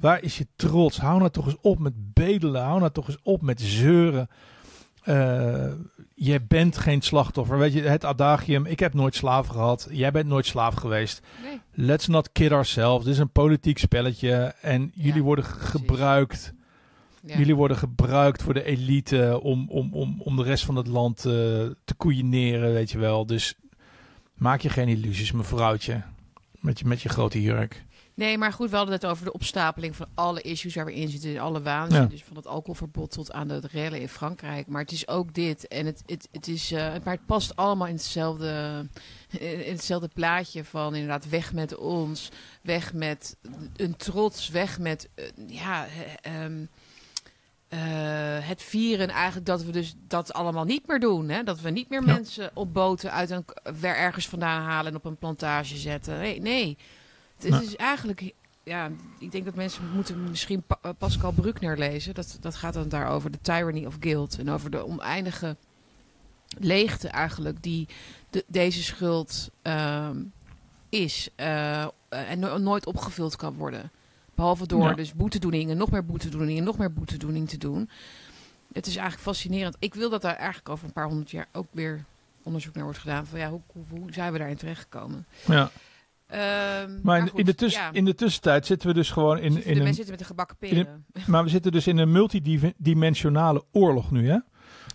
[0.00, 0.98] Waar is je trots?
[0.98, 2.62] Hou nou toch eens op met bedelen.
[2.62, 4.28] Hou nou toch eens op met zeuren.
[5.02, 5.72] Eh,
[6.14, 7.58] jij bent geen slachtoffer.
[7.58, 8.66] Weet je, het adagium.
[8.66, 9.88] Ik heb nooit slaaf gehad.
[9.90, 11.20] Jij bent nooit slaaf geweest.
[11.42, 11.60] Nee.
[11.86, 13.04] Let's not kid ourselves.
[13.04, 14.54] Dit is een politiek spelletje.
[14.60, 15.68] En jullie Ja, worden precies.
[15.68, 16.52] gebruikt.
[17.22, 17.38] Ja.
[17.38, 19.38] Jullie worden gebruikt voor de elite.
[19.42, 21.32] Om, om, om, om de rest van het land eh,
[21.84, 22.72] te koeieneren.
[22.72, 23.26] Weet je wel.
[23.26, 23.54] Dus
[24.34, 26.02] maak je geen illusies, mevrouwtje.
[26.60, 27.84] Met je, met je grote jurk.
[28.14, 31.08] Nee, maar goed, we hadden het over de opstapeling van alle issues waar we in
[31.08, 31.38] zitten.
[31.38, 32.00] Alle waanzin.
[32.00, 32.06] Ja.
[32.06, 34.66] Dus van het alcoholverbod tot aan de rellen in Frankrijk.
[34.66, 35.68] Maar het is ook dit.
[35.68, 38.86] En het, het, het is, eh, maar het past allemaal in hetzelfde,
[39.38, 42.28] in hetzelfde plaatje van inderdaad weg met ons.
[42.62, 43.36] Weg met
[43.76, 44.48] een trots.
[44.48, 45.86] Weg met, eh, ja...
[46.22, 46.44] eh,
[47.70, 51.28] ehm, eh, het vieren eigenlijk dat we dus dat allemaal niet meer doen.
[51.28, 51.42] Hè?
[51.42, 52.12] Dat we niet meer Ja.
[52.12, 53.44] mensen op boten uit een,
[53.80, 56.18] weer ergens vandaan halen en op een plantage zetten.
[56.18, 56.76] Nee, nee.
[57.38, 62.14] het is eigenlijk ja, ik denk dat mensen moeten misschien pa Pascal Bruckner lezen.
[62.14, 64.38] Dat, dat gaat dan daarover, de tyranny of guilt.
[64.38, 65.56] En over de oneindige
[66.58, 67.88] leegte eigenlijk die
[68.30, 70.10] de, deze schuld uh,
[70.88, 71.28] is.
[71.36, 73.90] Uh, en nooit opgevuld kan worden.
[74.40, 74.94] Behalve door ja.
[74.94, 77.90] dus boetedoeningen, nog meer boetedoeningen, nog meer boetedoening te doen.
[78.72, 79.76] Het is eigenlijk fascinerend.
[79.78, 82.04] Ik wil dat daar eigenlijk over een paar honderd jaar ook weer
[82.42, 83.26] onderzoek naar wordt gedaan.
[83.26, 85.26] Van ja, hoe, hoe, hoe zijn we daarin terechtgekomen?
[85.46, 85.70] Ja.
[86.82, 87.92] Um, maar, in, in, de tuss ja.
[87.92, 89.64] in de tussentijd zitten we dus gewoon in.
[89.64, 91.04] in de een, zitten met de gebakken peren.
[91.26, 94.38] maar we zitten dus in een multidimensionale oorlog nu, hè?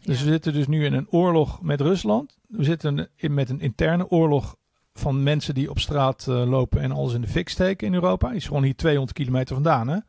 [0.02, 0.26] Dus ja.
[0.26, 2.38] we zitten dus nu in een oorlog met Rusland.
[2.48, 4.56] We zitten in, met een interne oorlog
[5.00, 8.28] van mensen die op straat uh, lopen en alles in de fik steken in Europa.
[8.28, 9.96] Die is gewoon hier 200 kilometer vandaan, hè?
[9.96, 10.02] Mm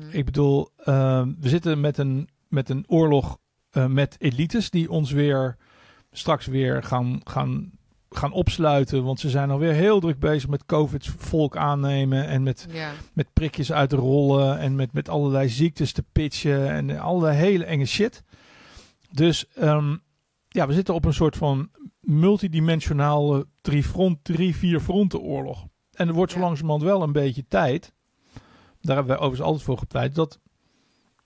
[0.00, 0.08] -hmm.
[0.10, 3.38] Ik bedoel, uh, we zitten met een, met een oorlog
[3.72, 5.56] uh, met elites die ons weer
[6.12, 7.72] straks weer gaan, gaan
[8.16, 9.04] gaan opsluiten.
[9.04, 12.26] Want ze zijn alweer heel druk bezig met COVID-volk aannemen.
[12.26, 12.66] En met,
[13.12, 14.58] met prikjes uit te rollen.
[14.58, 16.70] En met, met allerlei ziektes te pitchen.
[16.70, 18.22] En allerlei hele enge shit.
[19.10, 20.02] Dus um,
[20.48, 21.68] ja, we zitten op een soort van
[22.06, 25.66] multidimensionale drie, front, drie vier fronten oorlog.
[25.92, 27.92] En er wordt zo langzamerhand wel een beetje tijd.
[28.80, 30.14] Daar hebben wij overigens altijd voor gepleit.
[30.14, 30.40] Dat,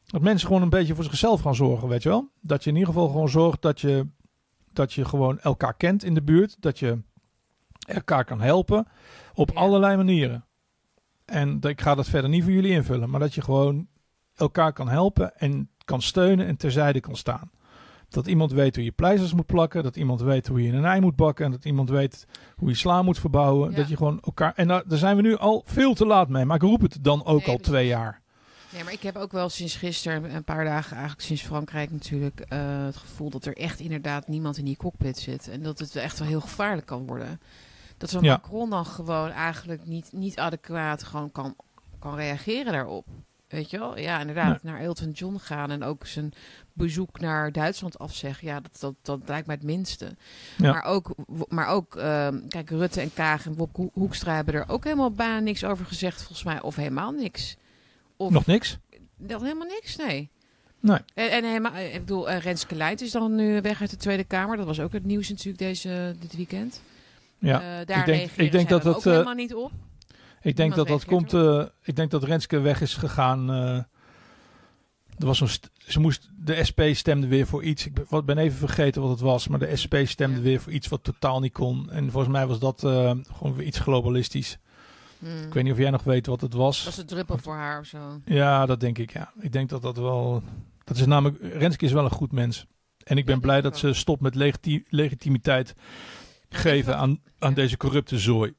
[0.05, 2.31] dat mensen gewoon een beetje voor zichzelf gaan zorgen, weet je wel.
[2.41, 4.07] Dat je in ieder geval gewoon zorgt dat je
[4.73, 6.57] dat je gewoon elkaar kent in de buurt.
[6.61, 7.03] Dat je
[7.79, 8.87] elkaar kan helpen
[9.35, 9.61] op ja.
[9.61, 10.47] allerlei manieren.
[11.25, 13.89] En ik ga dat verder niet voor jullie invullen, maar dat je gewoon
[14.35, 17.51] elkaar kan helpen en kan steunen en terzijde kan staan.
[18.09, 21.01] Dat iemand weet hoe je pleisters moet plakken, dat iemand weet hoe je een ei
[21.01, 23.71] moet bakken en dat iemand weet hoe je sla moet verbouwen.
[23.71, 23.77] Ja.
[23.77, 24.53] Dat je gewoon elkaar.
[24.57, 26.99] En daar, daar, zijn we nu al veel te laat mee, maar ik roep het
[27.01, 28.21] dan ook Nee, al twee jaar.
[28.73, 32.41] Nee, maar ik heb ook wel sinds gisteren, een paar dagen eigenlijk sinds Frankrijk natuurlijk,
[32.41, 35.49] uh, het gevoel dat er echt inderdaad niemand in die cockpit zit.
[35.49, 37.41] En dat het echt wel heel gevaarlijk kan worden.
[37.97, 38.33] Dat zo'n Ja.
[38.33, 41.57] Macron dan gewoon eigenlijk niet, niet adequaat gewoon kan,
[41.99, 43.07] kan reageren daarop.
[43.49, 43.99] Weet je wel?
[43.99, 44.63] Ja, inderdaad.
[44.63, 46.33] Naar Elton John gaan en ook zijn
[46.79, 48.47] bezoek naar Duitsland afzeggen.
[48.47, 50.17] Ja, dat, dat, dat lijkt mij het minste.
[50.57, 50.73] Ja.
[50.73, 51.15] Maar ook,
[51.49, 55.39] maar ook ehm, kijk, Rutte en Kaag en Bob Hoekstra hebben er ook helemaal bijna
[55.39, 56.61] niks over gezegd, volgens mij.
[56.61, 57.57] Of helemaal niks.
[58.17, 58.79] Of Nog niks?
[59.17, 60.31] nog helemaal niks, nee.
[60.81, 60.99] Nee.
[61.15, 63.97] En, en helemaal, eh, ik bedoel, eh, Renske Leijt is dan nu weg uit de
[63.97, 64.57] Tweede Kamer.
[64.57, 66.83] Dat was ook het nieuws natuurlijk deze, dit weekend.
[67.39, 67.61] Ja.
[67.61, 68.97] Eh, daar ik denk, ik denk dat dat.
[68.97, 69.73] ook helemaal niet op.
[70.43, 71.73] ik denk dat niemand dat komt.
[71.83, 73.47] ik denk dat Renske weg is gegaan.
[75.19, 76.29] Er was st- Ze moest.
[76.37, 77.87] De SP stemde weer voor iets.
[77.87, 79.49] Ik ben, wat, ben even vergeten wat het was.
[79.49, 80.43] Maar de SP stemde Ja.
[80.43, 81.91] weer voor iets wat totaal niet kon.
[81.91, 84.59] En volgens mij was dat eh, gewoon weer iets globalistisch.
[85.19, 85.43] Hmm.
[85.47, 86.85] Ik weet niet of jij nog weet wat het was.
[86.85, 88.21] Was het druppel voor haar of zo?
[88.25, 89.13] Ja, dat denk ik.
[89.13, 90.43] Ja, ik denk dat dat wel.
[90.85, 91.43] Dat is namelijk.
[91.55, 92.67] Renske is wel een goed mens.
[93.05, 95.75] En ik ben Ja, blij dat ze stopt met legiti- legitimiteit
[96.49, 97.55] geven aan, aan ja.
[97.55, 98.53] deze corrupte zooi.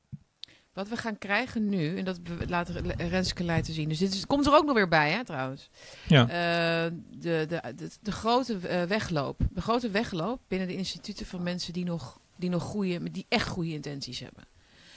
[0.80, 3.90] Wat we gaan krijgen nu, en dat Le- Renske Leijten zien.
[3.90, 5.70] Dus dit is, komt er ook nog weer bij, hè, trouwens.
[6.08, 6.22] Ja.
[6.22, 9.40] Eh, de, de, de, de grote eh, wegloop.
[9.54, 13.48] De grote wegloop binnen de instituten van mensen die nog, die nog goede, die echt
[13.48, 14.44] goede intenties hebben.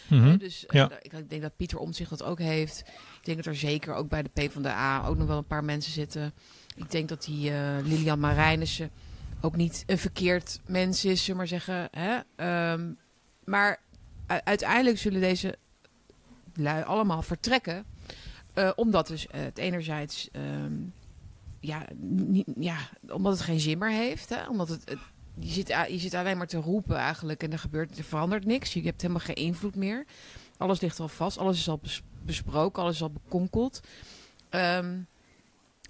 [0.08, 0.36] Mhm.
[0.38, 0.90] Dus eh, Ja.
[1.02, 2.78] ik, ik denk dat Pieter Omtzigt dat ook heeft.
[3.18, 5.92] Ik denk dat er zeker ook bij de PvdA ook nog wel een paar mensen
[5.92, 6.32] zitten.
[6.76, 8.90] Ik denk dat die Lilian Marijnissen
[9.40, 11.88] ook niet een verkeerd mens is, zullen we maar zeggen.
[11.90, 12.18] Hè?
[12.36, 12.92] Ehm,
[13.44, 13.80] maar
[14.44, 15.58] uiteindelijk zullen deze
[16.54, 17.84] lui allemaal vertrekken.
[18.54, 20.28] eh, omdat dus eh, het enerzijds...
[20.32, 20.72] ehm,
[21.60, 21.86] ja,
[22.56, 22.76] ja,
[23.10, 24.28] omdat het geen zin meer heeft.
[24.28, 24.46] Hè?
[24.48, 24.96] Omdat het,
[25.34, 28.72] je, zit, je zit alleen maar te roepen eigenlijk en er, gebeurt, er verandert niks.
[28.72, 30.04] Je hebt helemaal geen invloed meer.
[30.56, 33.80] Alles ligt al vast, alles is al bes- besproken, alles is al bekonkeld.
[34.48, 34.98] Ehm,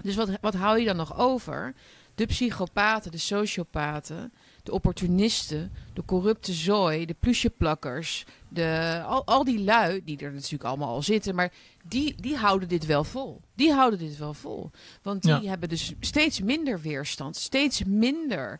[0.02, 1.74] dus wat, wat hou je dan nog over?
[2.14, 9.60] De psychopaten, de sociopaten, de opportunisten, de corrupte zooi, de plusjeplakkers, de, al, al die
[9.64, 11.52] lui, die er natuurlijk allemaal al zitten, maar
[11.88, 13.40] die, die houden dit wel vol.
[13.54, 14.70] Die houden dit wel vol.
[15.02, 15.42] Want die Ja.
[15.42, 18.58] hebben dus steeds minder weerstand, steeds minder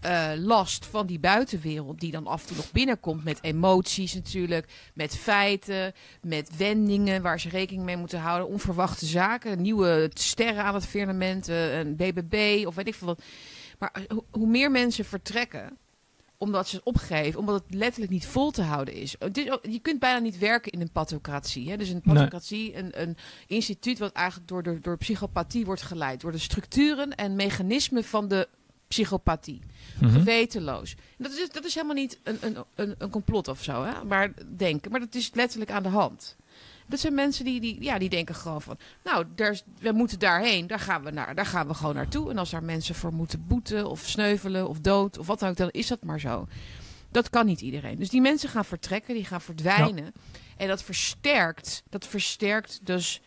[0.00, 4.68] eh, last van die buitenwereld, die dan af en toe nog binnenkomt met emoties natuurlijk,
[4.94, 10.74] met feiten, met wendingen waar ze rekening mee moeten houden, onverwachte zaken, nieuwe sterren aan
[10.74, 13.22] het firmament, eh, een BBB of weet ik veel wat.
[13.80, 15.76] Maar eh, ho- hoe meer mensen vertrekken,
[16.38, 19.14] omdat ze het opgeven, omdat het letterlijk niet vol te houden is.
[19.18, 21.70] Het is je kunt bijna niet werken in een pathocratie.
[21.70, 21.76] Hè?
[21.76, 22.14] Dus een Nee.
[22.14, 23.16] pathocratie, een, een
[23.46, 28.28] instituut wat eigenlijk door de door psychopathie wordt geleid, door de structuren en mechanismen van
[28.28, 28.48] de
[28.88, 29.60] psychopathie.
[30.00, 30.12] Mhm.
[30.12, 30.90] Gewetenloos.
[31.18, 34.04] En Dat is, dat is helemaal niet een, een, een, een complot of zo, hè?
[34.04, 34.90] maar denken.
[34.90, 36.36] Maar dat is letterlijk aan de hand.
[36.90, 38.78] Dat zijn mensen die, die, ja, die denken gewoon van...
[39.04, 42.30] nou, daar we moeten daarheen, daar gaan, we naar, daar gaan we gewoon naartoe.
[42.30, 45.56] En als daar mensen voor moeten boeten of sneuvelen of dood of wat dan ook...
[45.56, 46.46] dan is dat maar zo.
[47.10, 47.96] Dat kan niet iedereen.
[47.96, 50.12] Dus die mensen gaan vertrekken, die gaan verdwijnen.
[50.56, 53.20] En dat versterkt, dat versterkt dus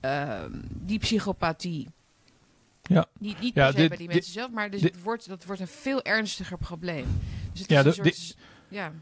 [0.00, 1.88] ehm, die psychopathie.
[2.82, 3.06] Ja.
[3.18, 5.44] Niet, niet Ja, dit- bij die dit- mensen zelf, maar dus dit- het wordt, dat
[5.44, 7.06] wordt een veel ernstiger probleem.
[7.52, 8.36] Dus het Ja, is een soort...
[8.68, 8.92] ja,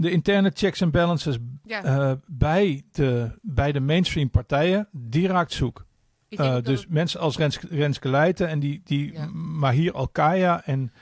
[0.00, 1.82] De interne checks en balances ja.
[1.82, 5.86] eh, bij, de, bij de mainstream partijen, die raakt zoek.
[6.28, 9.26] Eh, dus het- mensen als Renske, Renske Leijten en die, die Ja.
[9.32, 10.92] Mahir Alkaya en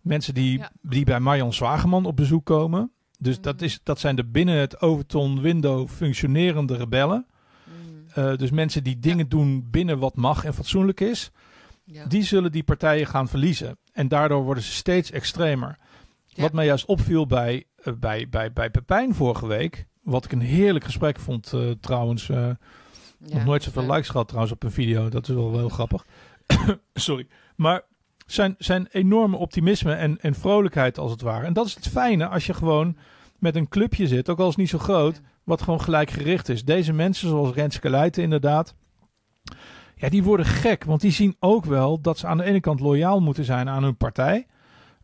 [0.00, 0.70] mensen die, Ja.
[0.82, 2.90] die bij Marjan Zwageman op bezoek komen.
[3.18, 3.64] Dus dat, Mhm.
[3.64, 7.26] is, dat zijn de binnen het Overton window functionerende rebellen.
[7.64, 7.74] Mm,
[8.14, 11.30] Eh, dus mensen die dingen doen binnen wat mag en fatsoenlijk is.
[11.84, 12.06] ja.
[12.06, 13.78] Die zullen die partijen gaan verliezen.
[13.92, 15.76] En daardoor worden ze steeds extremer.
[16.34, 17.64] Wat mij juist opviel bij,
[17.94, 19.86] bij, bij, bij Pepijn vorige week.
[20.02, 22.28] Wat ik een heerlijk gesprek vond eh, trouwens.
[22.28, 22.36] eh,
[23.18, 23.90] Ja, nog nooit zoveel leuk.
[23.90, 25.08] likes gehad trouwens op een video.
[25.08, 26.04] Dat is wel heel grappig.
[26.94, 27.26] Sorry.
[27.56, 27.82] Maar
[28.26, 31.46] zijn, zijn enorme optimisme en, en vrolijkheid als het ware.
[31.46, 32.96] En dat is het fijne als je gewoon
[33.38, 34.28] met een clubje zit.
[34.30, 35.20] Ook al is het niet zo groot.
[35.44, 36.64] Wat gewoon gelijkgericht is.
[36.64, 38.74] Deze mensen zoals Renske Leijten inderdaad.
[39.96, 40.84] Ja, die worden gek.
[40.84, 43.82] Want die zien ook wel dat ze aan de ene kant loyaal moeten zijn aan
[43.82, 44.46] hun partij.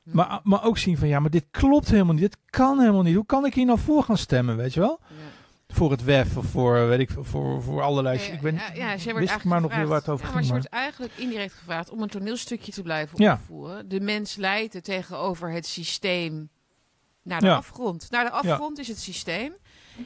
[0.03, 0.15] Mm.
[0.15, 2.23] Maar, maar ook zien van ja, maar dit klopt helemaal niet.
[2.23, 3.15] Dit kan helemaal niet.
[3.15, 5.01] Hoe kan ik hier nou voor gaan stemmen, weet je wel?
[5.09, 5.15] Ja.
[5.75, 8.19] Voor het WEF of voor, weet ik, veel, voor, voor allerlei...
[8.19, 10.25] Ja, ik ben, ja, ja, ze wist ik eigenlijk maar nog weer waar het over
[10.25, 10.35] ging.
[10.35, 13.33] maar ze wordt eigenlijk indirect gevraagd om een toneelstukje te blijven Ja.
[13.33, 13.89] opvoeren.
[13.89, 16.49] De mens leidt tegenover het systeem
[17.23, 18.11] naar de afgrond.
[18.11, 19.53] Naar de afgrond is het systeem.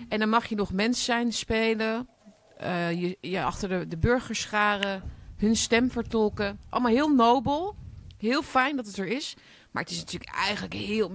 [0.09, 2.09] En dan mag je nog mens zijn, spelen,
[2.56, 5.02] eh, je, je achter de, de burgers scharen,
[5.37, 6.61] hun stem vertolken.
[6.68, 7.76] Allemaal heel nobel.
[8.18, 9.37] Heel fijn dat het er is.
[9.77, 11.12] Maar het is natuurlijk eigenlijk heel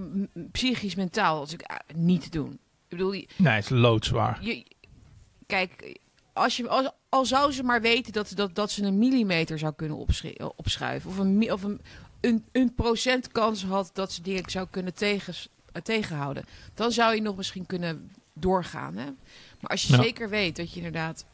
[0.52, 2.52] psychisch, mentaal natuurlijk eh, niet te doen.
[2.52, 4.38] Ik bedoel, Nee, het is loodzwaar.
[4.44, 4.66] je,
[5.46, 5.98] kijk,
[6.32, 9.72] als je, als, al zou ze maar weten dat, dat, dat ze een millimeter zou
[9.74, 11.10] kunnen opschri- opschuiven.
[11.10, 11.80] Of, een, of een,
[12.20, 15.34] een, een procent kans had dat ze dingen zou kunnen tegen,
[15.72, 16.44] eh, tegenhouden.
[16.74, 18.96] Dan zou je nog misschien kunnen doorgaan.
[18.96, 19.04] Hè?
[19.60, 20.02] Maar als je Ja.
[20.02, 21.24] zeker weet dat je inderdaad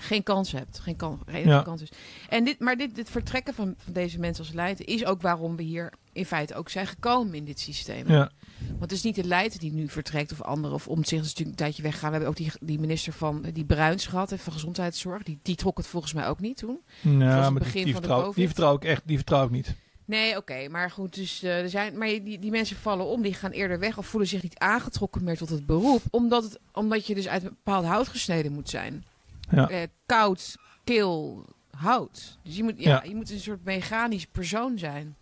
[0.00, 0.78] geen kans hebt.
[0.78, 1.62] Geen, kan, geen Ja.
[1.62, 1.88] kans is.
[2.28, 5.56] En dit, maar dit, dit vertrekken van, van deze mensen als Leiden is ook waarom
[5.56, 8.08] we hier in feite ook zijn gekomen in dit systeem.
[8.08, 8.30] Ja,
[8.68, 10.74] Want het is niet de Leiden die nu vertrekt of anderen.
[10.76, 12.10] Of om zich is natuurlijk een tijdje weggaan.
[12.10, 15.22] We hebben ook die, die minister van die Bruins gehad, van Gezondheidszorg.
[15.22, 16.80] Die, die trok het volgens mij ook niet toen.
[17.00, 18.36] nou, het begin die, die, van de vertrouw, COVID.
[18.36, 19.74] die vertrouw ik echt die vertrouw ik niet.
[20.04, 20.68] Nee, oké.
[20.68, 23.22] maar goed, dus eh, er zijn, maar die, die mensen vallen om.
[23.22, 26.02] Die gaan eerder weg of voelen zich niet aangetrokken meer tot het beroep.
[26.10, 29.04] Omdat, het, omdat je dus uit een bepaald hout gesneden moet zijn.
[29.50, 29.68] Ja.
[29.68, 32.38] Eh, koud, kil, hout.
[32.42, 33.02] Dus je moet, ja, Ja.
[33.08, 35.16] je moet een soort mechanisch persoon zijn.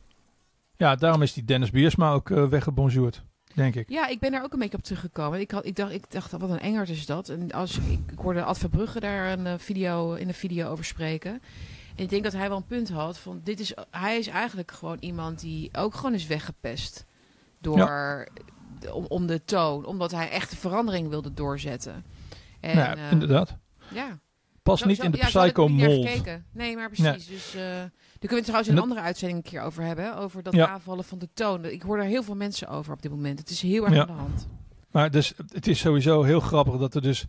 [0.76, 3.22] Ja, daarom is die Dennis Biersma ook eh weggebonjourd,
[3.54, 3.88] denk ik.
[3.90, 5.40] Ja, ik ben daar ook een beetje op teruggekomen.
[5.40, 7.28] Ik, had, ik, dacht, ik dacht, wat een engert is dat.
[7.28, 10.84] En als, ik, ik hoorde Ad Verbrugge daar een, eh, video, in een video over
[10.84, 11.30] spreken.
[11.96, 13.18] En ik denk dat hij wel een punt had.
[13.18, 17.04] Van dit is, hij is eigenlijk gewoon iemand die ook gewoon is weggepest.
[17.60, 18.28] Door,
[18.80, 19.84] de- om, om de toon.
[19.84, 22.04] Omdat hij echt de verandering wilde doorzetten.
[22.60, 23.56] En, ja, inderdaad.
[23.94, 24.18] Ja.
[24.62, 26.06] Pas Zo- niet zo- in de ja, psycho-mold.
[26.08, 26.44] gekeken.
[26.52, 27.26] Nee, maar precies.
[27.26, 29.82] Dus, eh, daar kunnen we het trouwens in En een andere uitzending een keer over
[29.82, 30.16] hebben.
[30.16, 30.68] Over dat Ja.
[30.68, 31.64] aanvallen van de toon.
[31.64, 33.38] Ik hoor er heel veel mensen over op dit moment.
[33.38, 34.00] Het is heel erg Ja.
[34.00, 34.48] aan de hand.
[34.90, 37.26] Maar dus, het is sowieso heel grappig dat er dus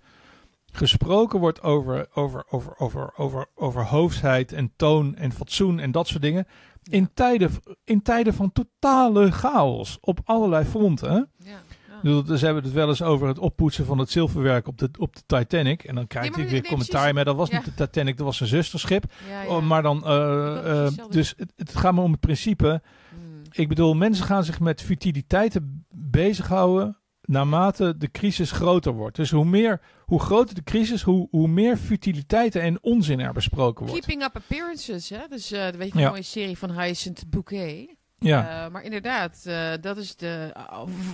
[0.71, 6.07] gesproken wordt over, over, over, over, over, over hoofdheid en toon en fatsoen en dat
[6.07, 6.47] soort dingen.
[6.83, 7.51] In, tijden,
[7.83, 11.31] in tijden van totale chaos op allerlei fronten.
[11.37, 11.59] Ja,
[12.01, 15.15] bedoel, Dus hebben het wel eens over het oppoetsen van het zilverwerk op de, op
[15.15, 15.83] de Titanic.
[15.83, 16.89] En dan krijg je weer nee, commentaar.
[16.89, 17.13] precies.
[17.13, 19.03] Maar dat was niet de Titanic, dat was een zusterschip.
[19.47, 22.81] Oh, maar dan, eh, eh, dus het, het gaat me om het principe.
[23.09, 23.41] Hmm.
[23.51, 29.15] Ik bedoel, mensen gaan zich met futiliteiten bezighouden naarmate de crisis groter wordt.
[29.15, 33.85] Dus hoe, meer, hoe groter de crisis, hoe, hoe meer futiliteiten en onzin er besproken
[33.85, 34.05] wordt.
[34.05, 35.27] Keeping up appearances, hè?
[35.29, 36.05] Dus eh weet je, Ja.
[36.05, 37.95] een mooie serie van Hyacinth Bouquet.
[38.19, 40.53] Ja, Eh, maar inderdaad, eh, dat is de.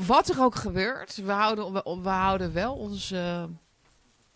[0.07, 3.43] wat er ook gebeurt, we houden, we, we houden wel ons, eh,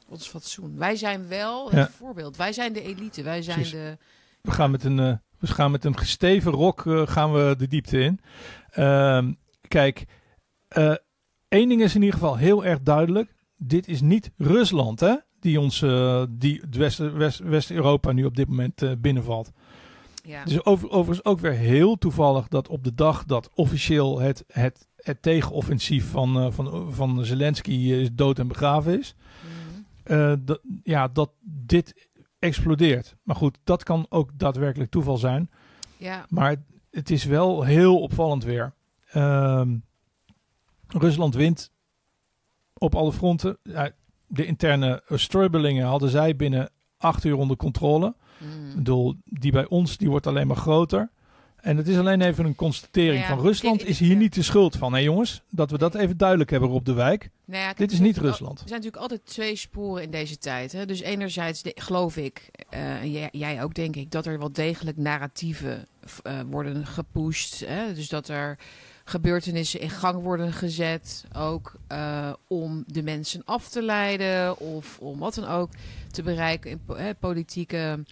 [0.09, 0.77] ons fatsoen.
[0.77, 1.89] Wij zijn wel het Ja.
[1.89, 2.37] voorbeeld.
[2.37, 3.23] Wij zijn de elite.
[3.23, 3.73] Wij zijn Precies.
[3.73, 3.97] de.
[4.41, 4.95] we gaan met een,
[5.39, 8.19] we gaan met een gesteven rok gaan we de diepte in.
[8.69, 9.33] Ehm,
[9.67, 10.05] kijk,
[11.47, 13.33] één ding is in ieder geval heel erg duidelijk.
[13.57, 15.15] Dit is niet Rusland, hè?
[15.39, 15.79] Die ons,
[16.29, 19.51] die het West- West- West-Europa nu op dit moment binnenvalt.
[20.27, 20.45] Ja.
[20.45, 24.87] Is over, overigens ook weer heel toevallig dat op de dag dat officieel het, het,
[24.95, 29.15] het tegenoffensief van, eh, van, van Zelensky is dood en begraven is.
[29.41, 29.81] Mhm.
[30.13, 32.09] eh, dat, ja, dat dit
[32.39, 33.15] explodeert.
[33.23, 35.49] Maar goed, dat kan ook daadwerkelijk toeval zijn.
[35.97, 36.25] ja.
[36.29, 36.55] Maar
[36.91, 38.73] het is wel heel opvallend weer.
[39.07, 39.77] Ehm,
[40.87, 41.71] Rusland wint
[42.73, 43.57] op alle fronten.
[44.27, 48.15] De interne strubbelingen hadden zij binnen acht uur onder controle.
[48.69, 51.09] Ik bedoel, die bij ons die wordt alleen maar groter.
[51.57, 54.41] En het is alleen even een constatering Nou ja, van Rusland is hier niet de
[54.41, 54.93] schuld van.
[54.93, 57.29] Hé jongens, dat we dat even duidelijk hebben op de wijk.
[57.45, 58.59] Nou ja, Dit is niet Rusland.
[58.59, 60.71] Er zijn natuurlijk altijd twee sporen in deze tijd.
[60.71, 60.85] Hè?
[60.85, 64.97] Dus enerzijds de- geloof ik, en jij, jij ook denk ik, dat er wel degelijk
[64.97, 65.87] narratieven
[66.23, 67.63] eh, worden gepusht.
[67.65, 67.93] Hè?
[67.93, 68.57] Dus dat er
[69.09, 75.19] gebeurtenissen in gang worden gezet, ook eh, om de mensen af te leiden of om
[75.19, 75.69] wat dan ook
[76.11, 78.03] te bereiken in politieke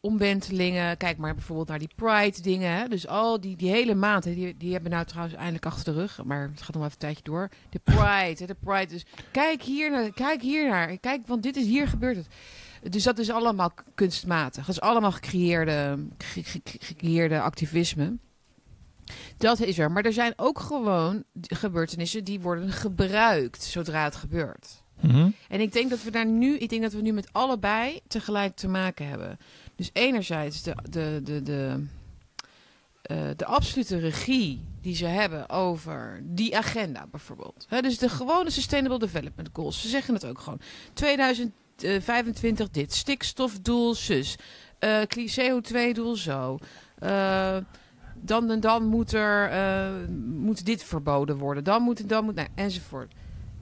[0.00, 0.96] omwentelingen.
[0.96, 2.70] Kijk maar bijvoorbeeld naar die Pride dingen.
[2.76, 2.88] Hè?
[2.88, 6.24] Dus al die, die hele maand, die, die hebben nou trouwens eindelijk achter de rug.
[6.24, 7.48] Maar het gaat nog even een tijdje door.
[7.70, 8.86] De Pride, hè, de Pride.
[8.92, 10.98] Dus kijk hier naar, kijk hier naar.
[10.98, 12.26] Kijk, want dit is hier gebeurd.
[12.90, 14.66] Dus dat is allemaal kunstmatig.
[14.66, 18.16] Dat is allemaal gecreëerde, ge- ge- ge- gecreëerde activisme.
[19.36, 19.90] Dat is er.
[19.90, 24.84] Maar er zijn ook gewoon gebeurtenissen die worden gebruikt zodra het gebeurt.
[25.00, 25.30] Mhm.
[25.48, 28.54] En ik denk dat we daar nu, ik denk dat we nu met allebei tegelijk
[28.54, 29.38] te maken hebben.
[29.74, 31.84] Dus enerzijds de, de, de, de,
[33.02, 37.66] eh, de absolute regie die ze hebben over die agenda bijvoorbeeld.
[37.80, 39.80] Dus de gewone Sustainable Development Goals.
[39.80, 40.60] Ze zeggen het ook gewoon.
[40.92, 44.36] 2025 dit, stikstofdoel zus,
[44.78, 46.58] eh, CO2-doel zo.
[46.98, 47.56] Eh,
[48.20, 51.64] dan en dan moet er eh, moet dit verboden worden.
[51.64, 53.12] Dan moet dan moet nou, enzovoort.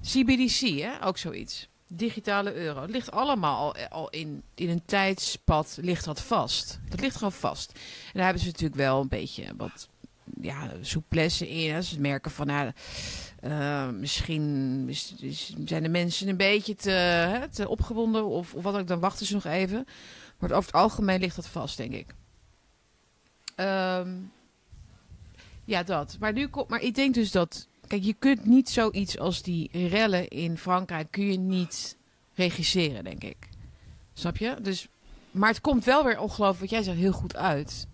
[0.03, 1.07] CBDC, hè?
[1.07, 1.69] ook zoiets.
[1.89, 2.81] Digitale euro.
[2.83, 6.81] Het ligt allemaal al, in, in een tijdspad ligt dat vast.
[6.89, 7.73] Dat ligt gewoon vast.
[7.73, 9.89] En daar hebben ze natuurlijk wel een beetje wat
[10.41, 11.85] ja, souplesse in.
[11.85, 12.71] Ze merken van, nou,
[13.41, 18.63] eh, misschien is- is- zijn de mensen een beetje te, hè, te opgewonden of, of
[18.63, 18.87] wat ook.
[18.87, 19.87] Dan wachten ze nog even.
[20.39, 22.15] Maar over het algemeen ligt dat vast, denk ik.
[23.55, 24.09] Ehm,
[25.65, 26.17] ja, dat.
[26.21, 27.69] Maar, nu komt, maar ik denk dus dat...
[27.87, 31.11] Kijk, je kunt niet zoiets als die rellen in Frankrijk...
[31.11, 31.97] kun je niet
[32.35, 33.37] regisseren, denk ik.
[34.15, 34.57] Snap je?
[34.63, 34.89] Dus,
[35.31, 37.87] maar het komt wel weer ongelooflijk, wat jij zegt, heel goed uit.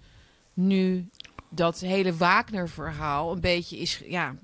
[0.54, 1.08] Nu
[1.48, 4.02] dat hele Wagner-verhaal een beetje is...
[4.06, 4.34] Ja,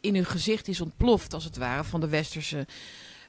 [0.00, 2.66] in hun gezicht is ontploft, als het ware, van de westerse...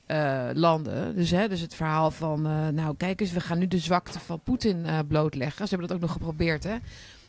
[0.09, 1.15] eh, landen.
[1.15, 4.19] Dus, hè, dus het verhaal van, eh, nou kijk eens, we gaan nu de zwakte
[4.19, 5.67] van Poetin eh, blootleggen.
[5.67, 6.75] Ze hebben dat ook nog geprobeerd, hè?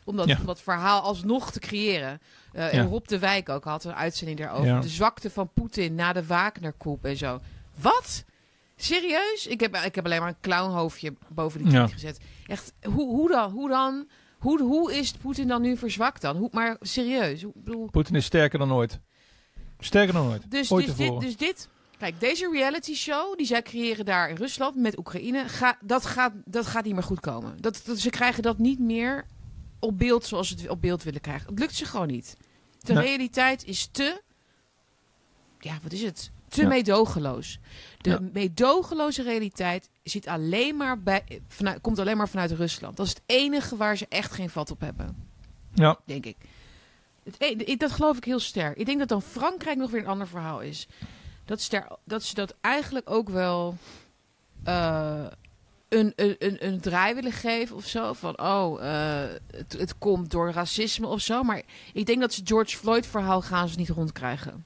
[0.03, 0.37] Om dat, Ja.
[0.39, 2.21] om dat verhaal alsnog te creëren.
[2.53, 2.83] Eh Ja.
[2.83, 4.65] Rob de Wijk ook had een uitzending daarover.
[4.65, 4.79] Ja.
[4.79, 7.39] De zwakte van Poetin na de Wagner-coup en zo.
[7.75, 8.23] Wat?
[8.75, 9.47] Serieus?
[9.47, 12.19] Ik heb, ik heb alleen maar een clownhoofdje boven die tweet gezet.
[12.47, 13.51] Echt, hoe, hoe dan?
[13.51, 14.07] Hoe dan?
[14.39, 16.37] Hoe, hoe is Poetin dan nu verzwakt dan?
[16.37, 17.45] Hoe, maar serieus?
[17.53, 18.99] Bedoel, Poetin is sterker dan ooit.
[19.79, 20.51] Sterker dan ooit.
[20.51, 24.35] dus, ooit dus, dit, dus dit, kijk, deze reality show die zij creëren daar in
[24.35, 27.61] Rusland met Oekraïne, ga, dat, gaat, dat gaat niet meer goed komen.
[27.61, 29.25] Dat, dat, ze krijgen dat niet meer
[29.81, 31.49] op beeld zoals ze het op beeld willen krijgen.
[31.49, 32.37] Het lukt ze gewoon niet.
[32.79, 34.21] De realiteit is te,
[35.59, 36.31] ja, wat is het?
[36.47, 36.67] Te Ja.
[36.67, 37.59] meedogenloos.
[37.97, 38.19] De Ja.
[38.33, 42.97] meedogenloze realiteit zit alleen maar bij, vanuit, komt alleen maar vanuit Rusland.
[42.97, 45.29] Dat is het enige waar ze echt geen vat op hebben
[45.73, 46.37] Ja, denk ik.
[47.23, 48.77] Het, e- dat geloof ik heel sterk.
[48.77, 50.87] Ik denk dat dan Frankrijk nog weer een ander verhaal is.
[51.45, 53.77] Dat, ster, dat ze dat eigenlijk ook wel
[54.63, 55.25] eh,
[55.99, 58.13] een, een, een, een draai willen geven of zo.
[58.13, 61.43] Van, oh, eh, het, het komt door racisme of zo.
[61.43, 61.61] Maar
[61.93, 64.65] ik denk dat ze George Floyd verhaal gaan ze niet rondkrijgen.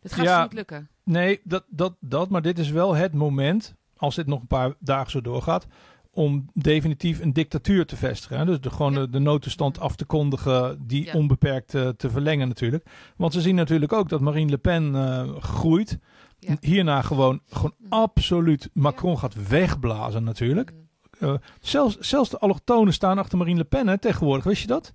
[0.00, 0.36] Dat gaat Ja.
[0.36, 0.88] ze niet lukken.
[1.02, 2.28] nee, dat, dat, dat.
[2.28, 5.66] Maar dit is wel het moment, als dit nog een paar dagen zo doorgaat,
[6.10, 8.38] om definitief een dictatuur te vestigen.
[8.38, 8.44] hè.
[8.44, 8.98] Dus de, gewoon Ja.
[9.00, 11.12] de, de noodtoestand af te kondigen, die Ja.
[11.12, 12.84] onbeperkt eh, te verlengen natuurlijk.
[13.16, 15.98] Want ze zien natuurlijk ook dat Marine Le Pen eh, groeit.
[16.38, 16.56] Ja.
[16.60, 17.92] Hierna gewoon, gewoon Mhm.
[17.92, 20.70] absoluut Macron gaat wegblazen natuurlijk.
[20.72, 20.86] Mm.
[21.28, 24.92] Eh, zelfs, zelfs de allochtonen staan achter Marine Le Pen hè, tegenwoordig, wist je dat?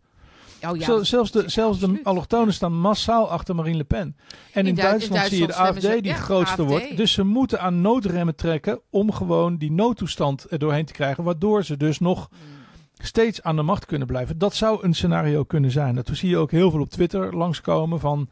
[0.69, 4.15] Oh ja, zelfs de, zelfs de allochtonen staan massaal achter Marine Le Pen.
[4.53, 6.69] En in, In Duits- in Duitsland, zie je de AFD die ja, grootste AFD.
[6.69, 6.97] wordt.
[6.97, 11.23] Dus ze moeten aan noodremmen trekken om gewoon die noodtoestand er doorheen te krijgen.
[11.23, 12.37] Waardoor ze dus nog Mm.
[13.05, 14.37] steeds aan de macht kunnen blijven.
[14.37, 15.95] Dat zou een scenario kunnen zijn.
[15.95, 18.29] Dat zie je ook heel veel op Twitter langskomen van...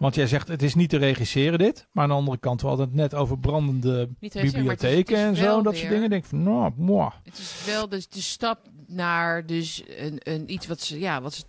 [0.00, 1.86] Want jij zegt, het is niet te regisseren dit.
[1.92, 5.62] Maar aan de andere kant, we hadden het net over brandende bibliotheken en zo.
[5.62, 6.10] Dat soort dingen.
[6.10, 7.10] Denk van, nou, moi.
[7.24, 11.34] Het is wel dus de stap naar dus een, een iets wat ze, ja, wat
[11.34, 11.42] ze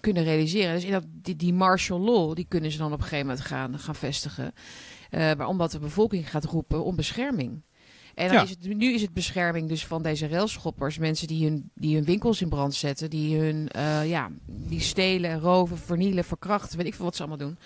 [0.00, 0.74] kunnen realiseren.
[0.74, 3.44] Dus in dat, die, die martial law, die kunnen ze dan op een gegeven moment
[3.44, 4.52] gaan, gaan vestigen.
[5.10, 7.62] Eh, maar omdat de bevolking gaat roepen om bescherming.
[8.14, 8.42] En dan Ja.
[8.42, 10.98] is het, nu is het bescherming dus van deze railschoppers.
[10.98, 13.10] Mensen die hun, die hun winkels in brand zetten.
[13.10, 16.76] Die hun, eh, ja, die stelen, roven, vernielen, verkrachten.
[16.78, 17.58] Weet ik veel wat ze allemaal doen.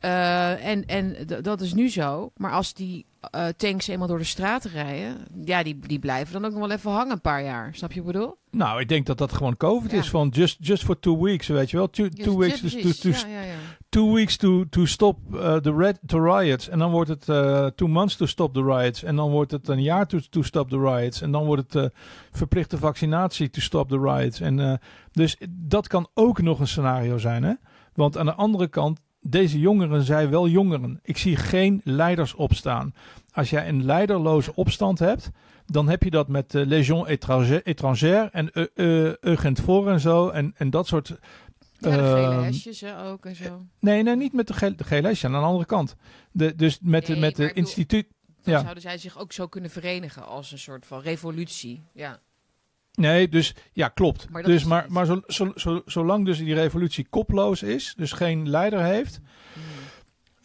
[0.00, 2.32] Uh, en en dat is nu zo.
[2.36, 6.44] Maar als die uh, tanks eenmaal door de straten rijden, ja, die, die blijven dan
[6.44, 7.74] ook nog wel even hangen een paar jaar.
[7.74, 8.36] Snap je wat ik bedoel?
[8.50, 9.98] Nou, ik denk dat dat gewoon COVID ja.
[9.98, 11.90] is van just, just for two weeks, weet je wel.
[11.90, 12.04] Two,
[12.36, 13.54] weeks, ja, to, to, ja, ja,
[13.88, 16.68] two weeks to, to stop uh, the red, to riots.
[16.68, 19.02] En dan wordt het uh, two months to stop the riots.
[19.02, 21.20] En dan wordt het een jaar to, to stop the riots.
[21.20, 21.92] En dan wordt het
[22.30, 24.40] verplichte vaccinatie to stop the riots.
[24.40, 24.80] En,
[25.12, 27.42] dus dat kan ook nog een scenario zijn.
[27.42, 27.52] Hè?
[27.94, 31.00] Want aan de andere kant, deze jongeren zijn wel jongeren.
[31.02, 32.94] Ik zie geen leiders opstaan.
[33.32, 35.30] Als jij een leiderloze opstand hebt,
[35.66, 40.00] dan heb je dat met uh, Légion étranger, étrangère en uh, uh, Eugent voor en
[40.00, 40.28] zo.
[40.28, 41.08] En, en dat soort.
[41.78, 43.66] Ja, de gele ehm, hesjes hè, ook en zo.
[43.80, 45.24] Nee, nee, niet met de gele, de gele hesjes.
[45.24, 45.96] Aan de andere kant.
[46.32, 48.06] De, dus met, de met de instituut.
[48.42, 48.60] Dan Ja.
[48.60, 51.82] zouden zij zich ook zo kunnen verenigen als een soort van revolutie.
[51.92, 52.20] Ja.
[52.96, 54.30] Nee, dus ja, klopt.
[54.30, 58.48] Maar dus, maar maar zo, zo, zo, zolang dus die revolutie koploos is, dus geen
[58.48, 59.20] leider heeft,
[59.52, 59.62] Hmm.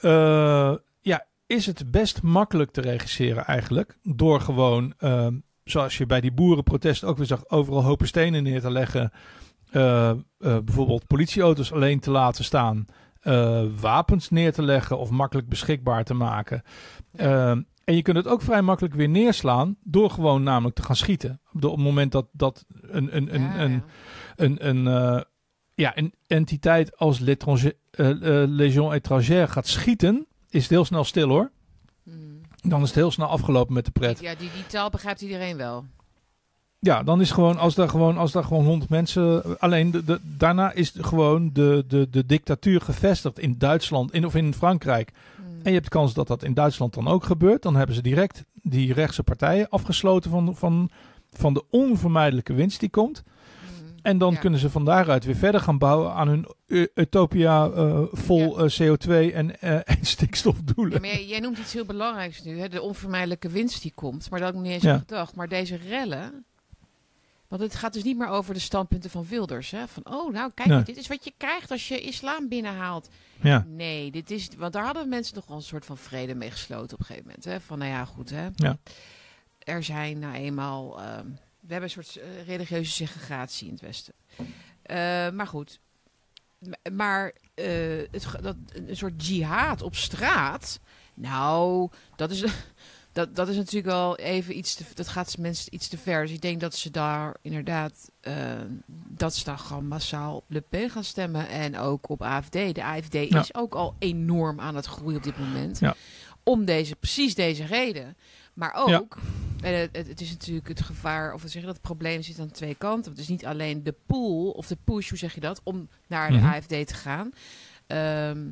[0.10, 3.98] eh, ja, is het best makkelijk te regisseren eigenlijk.
[4.04, 8.62] Door gewoon, ehm, zoals je bij die boerenprotest ook weer zag, overal hopen stenen neer
[8.62, 9.12] te leggen.
[9.72, 12.86] eh, eh, bijvoorbeeld politieauto's alleen te laten staan.
[13.80, 16.64] wapens neer te leggen of makkelijk beschikbaar te maken.
[17.84, 21.40] En je kunt het ook vrij makkelijk weer neerslaan door gewoon namelijk te gaan schieten.
[21.54, 23.82] Op het moment dat, dat een, een, een, Ja, een, ja.
[24.36, 25.22] een, een, eh,
[25.76, 31.04] ja, een entiteit als l'étranger- eh, eh, Légion étrangère gaat schieten, is het heel snel
[31.04, 31.52] stil hoor.
[32.04, 32.42] Hmm.
[32.62, 34.20] Dan is het heel snel afgelopen met de pret.
[34.20, 35.86] Ja, die, die taal begrijpt iedereen wel.
[36.80, 39.60] Ja, dan is gewoon als daar gewoon, als daar gewoon 100 mensen.
[39.60, 44.36] Alleen de, de, daarna is gewoon de, de, de dictatuur gevestigd in Duitsland in, of
[44.36, 45.12] in Frankrijk.
[45.64, 47.62] En je hebt de kans dat dat in Duitsland dan ook gebeurt.
[47.62, 50.90] Dan hebben ze direct die rechtse partijen afgesloten van, van,
[51.32, 53.24] van de onvermijdelijke winst die komt.
[53.24, 53.96] Hmm.
[54.02, 54.40] En dan Ja.
[54.40, 56.46] kunnen ze van daaruit weer verder gaan bouwen aan hun
[56.94, 60.94] utopia eh, vol eh, CO2 en, eh, en stikstofdoelen.
[60.94, 62.70] Ja, maar jij, jij noemt iets heel belangrijks nu, hè?
[62.70, 64.30] de onvermijdelijke winst die komt.
[64.30, 65.36] Maar dat had ik niet eens gedacht.
[65.36, 66.46] Maar deze rellen,
[67.52, 69.72] want het gaat dus niet meer over de standpunten van Wilders.
[69.72, 69.88] Hè?
[69.88, 70.84] Van, oh nou kijk, Nee.
[70.84, 73.10] dit is wat je krijgt als je islam binnenhaalt.
[73.42, 76.52] Ja, Nee, dit is, want daar hadden mensen nog wel een soort van vrede mee
[76.52, 77.46] gesloten op een gegeven moment.
[77.46, 77.60] Hè?
[77.62, 78.48] Van nou ja, goed hè.
[78.56, 78.78] Ja.
[79.60, 81.26] Er zijn nou eenmaal, ehm,
[81.60, 84.14] we hebben een soort eh, religieuze segregatie in het Westen.
[84.82, 84.96] Eh,
[85.30, 85.80] maar goed,
[86.60, 87.66] M- maar eh,
[88.12, 90.80] het, dat, een soort jihad op straat,
[91.14, 92.44] nou, dat is,
[93.12, 96.22] dat, dat is natuurlijk wel even iets te, dat gaat mensen iets te ver.
[96.22, 98.34] Dus ik denk dat ze daar inderdaad, eh,
[99.08, 102.52] dat ze daar gewoon massaal op Le Pen gaan stemmen en ook op AFD.
[102.52, 103.40] De AFD Ja.
[103.40, 105.80] is ook al enorm aan het groeien op dit moment.
[105.80, 105.96] Ja.
[106.44, 108.18] Om deze, precies deze reden.
[108.54, 109.04] Maar ook, Ja.
[109.62, 112.40] en het, het, is natuurlijk het gevaar, of wat zeg je dat, het probleem zit
[112.40, 113.12] aan twee kanten.
[113.12, 116.32] Het is niet alleen de pool of de push, hoe zeg je dat, om naar
[116.32, 116.46] de Mhm.
[116.46, 117.32] AFD te gaan.
[117.88, 118.46] Ehm,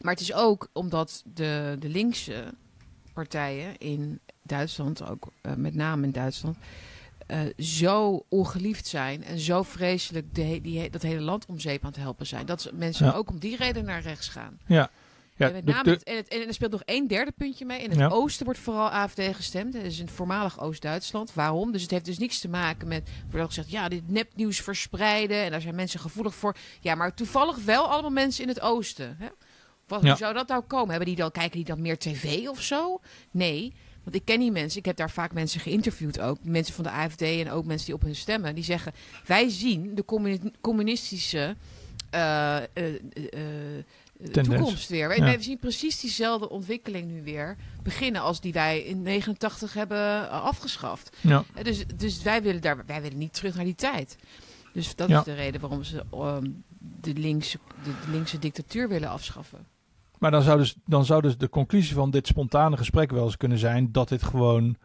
[0.00, 2.54] maar het is ook omdat de, de linkse
[3.24, 6.56] partijen in Duitsland, ook eh, met name in Duitsland,
[7.26, 11.90] eh, zo ongeliefd zijn en zo vreselijk de, die, dat hele land om zeep aan
[11.90, 12.46] het helpen zijn.
[12.46, 13.12] Dat ze- mensen Ja.
[13.12, 14.58] ook om die reden naar rechts gaan.
[14.66, 14.90] ja.
[15.36, 17.30] ja en, met de- name de- het- en, het- en er speelt nog één derde
[17.36, 17.82] puntje mee.
[17.82, 18.08] In het Ja.
[18.08, 19.74] oosten wordt vooral AFD gestemd.
[19.74, 21.34] Het is een voormalig Oost-Duitsland.
[21.34, 21.72] Waarom?
[21.72, 23.08] Dus het heeft dus niks te maken met...
[23.30, 25.36] Wordt gezegd, ja, dit nepnieuws verspreiden.
[25.44, 26.56] En daar zijn mensen gevoelig voor.
[26.80, 29.16] Ja, maar toevallig wel allemaal mensen in het oosten.
[29.18, 29.26] Hè?
[29.90, 30.08] Wat, Ja.
[30.08, 30.88] Hoe zou dat nou komen?
[30.88, 33.00] Hebben die dan, kijken die dan meer tv of zo?
[33.30, 33.72] Nee,
[34.02, 34.78] want ik ken die mensen.
[34.78, 36.38] Ik heb daar vaak mensen geïnterviewd ook.
[36.42, 38.54] Mensen van de AFD en ook mensen die op hun stemmen.
[38.54, 38.92] Die zeggen,
[39.26, 41.56] wij zien de communi- communistische...
[42.10, 45.16] eh, eh, eh, toekomst weer.
[45.16, 45.24] Ja.
[45.24, 51.16] wij zien precies diezelfde ontwikkeling nu weer beginnen als die wij in 89 hebben afgeschaft.
[51.20, 51.44] ja.
[51.62, 54.16] Dus, dus wij, willen daar, wij willen niet terug naar die tijd.
[54.72, 55.18] Dus dat Ja.
[55.18, 56.46] is de reden waarom ze ehm,
[57.00, 59.66] de, linkse, de, de linkse dictatuur willen afschaffen.
[60.20, 63.36] Maar dan zou, dus, dan zou dus de conclusie van dit spontane gesprek wel eens
[63.36, 64.76] kunnen zijn dat dit gewoon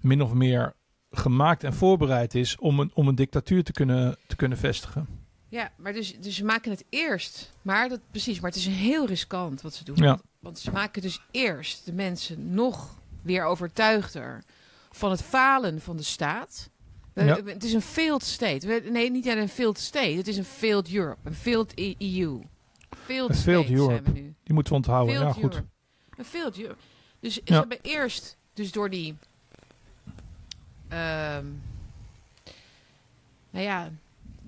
[0.00, 0.72] min of meer
[1.10, 5.08] gemaakt en voorbereid is om een, om een dictatuur te kunnen, te kunnen vestigen.
[5.48, 7.52] Ja, maar dus, dus ze maken het eerst.
[7.62, 9.96] Maar dat, precies, maar het is heel riskant wat ze doen.
[9.96, 10.04] Ja.
[10.06, 14.42] Want, want ze maken dus eerst de mensen nog weer overtuigder
[14.90, 16.70] van het falen van de staat.
[17.12, 17.38] We- Ja.
[17.44, 18.66] Het is een failed state.
[18.66, 20.06] We- nee, niet een failed state.
[20.16, 21.18] Het is een failed Europe.
[21.24, 22.40] Een failed E- EU.
[22.96, 24.10] Failed zijn Europe.
[24.10, 24.34] nu.
[24.42, 25.14] Die moeten we onthouden.
[25.14, 25.62] Ja, goed.
[26.16, 26.24] Een
[26.56, 26.76] Europe.
[27.20, 29.16] Dus ze hebben eerst, dus door die...
[30.88, 31.46] ehm,
[33.50, 33.90] nou ja,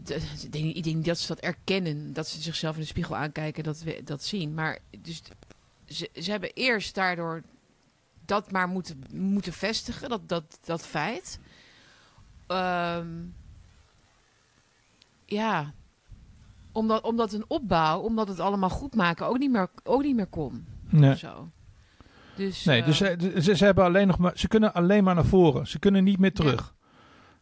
[0.06, 3.64] ik denk, ik denk dat ze dat erkennen, dat ze zichzelf in de spiegel aankijken,
[3.64, 4.54] dat we dat zien.
[4.54, 5.22] Maar dus,
[5.84, 7.42] ze, ze hebben eerst daardoor
[8.24, 11.38] dat maar moeten, moeten vestigen, dat, dat, dat feit.
[12.46, 13.08] Ehm,
[15.24, 15.72] ja,
[16.72, 20.26] omdat, omdat een opbouw, omdat het allemaal goed maken ook niet meer, ook niet meer
[20.26, 20.66] kon.
[20.90, 21.16] Nee.
[21.16, 21.48] Zo.
[22.36, 25.14] Dus, Nee, eh, dus ze, ze, ze hebben alleen nog maar, ze kunnen alleen maar
[25.14, 25.66] naar voren.
[25.66, 26.74] Ze kunnen niet meer terug.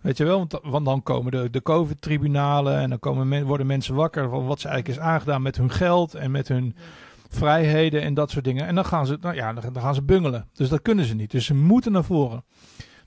[0.00, 3.44] Weet je wel, want, da- want dan komen de, de COVID-tribunalen en dan komen men,
[3.46, 6.64] worden mensen wakker van wat ze eigenlijk is aangedaan met hun geld en met hun
[6.76, 6.82] Ja.
[7.28, 8.66] vrijheden en dat soort dingen.
[8.66, 10.48] En dan gaan ze, nou ja, dan, dan gaan ze bungelen.
[10.52, 11.30] Dus dat kunnen ze niet.
[11.30, 12.44] Dus ze moeten naar voren.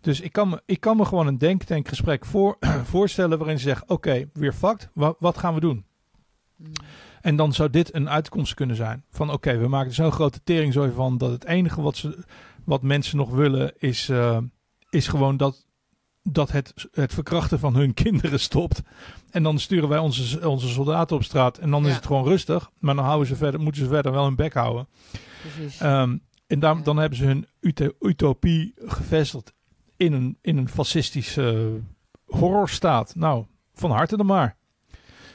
[0.01, 2.57] Dus ik kan me, ik kan me gewoon een denktankgesprek voor,
[2.93, 5.85] voorstellen waarin ze zeggen, oké, weer fucked, wat, wat gaan we doen?
[6.63, 6.71] Mm,
[7.21, 9.03] En dan zou dit een uitkomst kunnen zijn.
[9.09, 12.23] Van oké, we maken er zo'n grote teringzooi van dat het enige wat, ze,
[12.63, 14.37] wat mensen nog willen is, eh,
[14.89, 15.65] is gewoon dat,
[16.23, 18.81] dat het, het verkrachten van hun kinderen stopt.
[19.31, 22.69] En dan sturen wij onze, onze soldaten op straat en dan is het gewoon rustig.
[22.79, 24.87] Maar dan houden ze verder, moeten ze verder wel hun bek houden.
[25.41, 25.79] precies.
[25.79, 26.81] Ehm, en daar, Ja.
[26.81, 29.53] dan hebben ze hun uto- utopie gevestigd
[29.97, 31.79] in een, in een fascistische
[32.25, 33.15] horrorstaat.
[33.15, 34.55] Nou, van harte dan maar.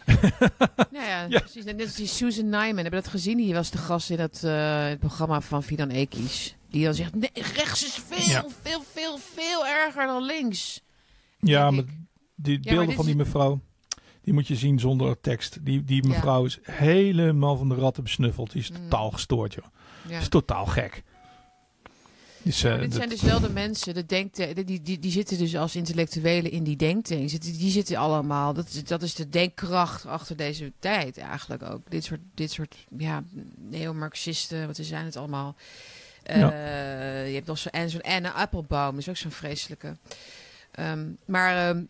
[0.93, 1.39] Nou ja, Ja.
[1.41, 1.65] precies.
[1.65, 3.37] Net als die Susan Nyman, hebben we dat gezien?
[3.37, 6.57] Die was de gast in het, eh, het programma van Fidan Ekies.
[6.71, 8.45] Die dan zegt, nee, rechts is veel, Ja.
[8.63, 10.83] veel, veel, veel erger dan links.
[11.41, 11.85] Ja, maar
[12.35, 13.61] die beelden van die mevrouw,
[14.23, 15.65] die moet je zien zonder tekst.
[15.65, 18.53] Die, die mevrouw is helemaal van de ratten besnuffeld.
[18.53, 18.77] Die is Mm.
[18.77, 19.65] totaal gestoord, joh.
[20.07, 21.03] Die is totaal gek.
[22.49, 25.77] Dus, eh, dit dat- zijn dezelfde mensen, de denkte, die, die, die zitten dus als
[25.77, 27.21] intellectuelen in die denktank.
[27.21, 31.63] Die zitten, die zitten allemaal, dat is, dat is de denkkracht achter deze tijd eigenlijk
[31.63, 31.81] ook.
[31.91, 33.23] Dit soort, dit soort ja,
[33.57, 35.57] neomarxisten, wat zijn het allemaal.
[36.23, 36.49] Eh, Ja.
[37.25, 39.97] Je hebt nog zo'n Anne Applebaum, is ook zo'n vreselijke.
[40.71, 41.83] Ehm, maar, ehm,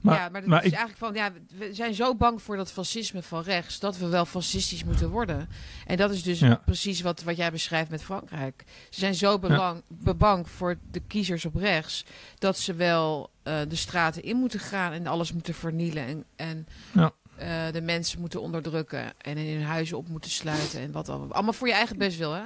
[0.00, 2.56] Maar- ja, maar, dat maar is ik- eigenlijk van, ja, we zijn zo bang voor
[2.56, 5.48] dat fascisme van rechts, dat we wel fascistisch moeten worden.
[5.86, 6.60] En dat is dus Ja.
[6.64, 8.64] precies wat, wat jij beschrijft met Frankrijk.
[8.90, 9.82] Ze zijn zo belang,
[10.16, 12.04] bang voor de kiezers op rechts,
[12.38, 16.06] dat ze wel eh, de straten in moeten gaan en alles moeten vernielen.
[16.06, 17.10] En, en Ja.
[17.36, 20.80] eh, de mensen moeten onderdrukken en in hun huizen op moeten sluiten.
[20.80, 21.32] En wat allemaal.
[21.32, 22.42] Allemaal voor je eigen best wil, hè?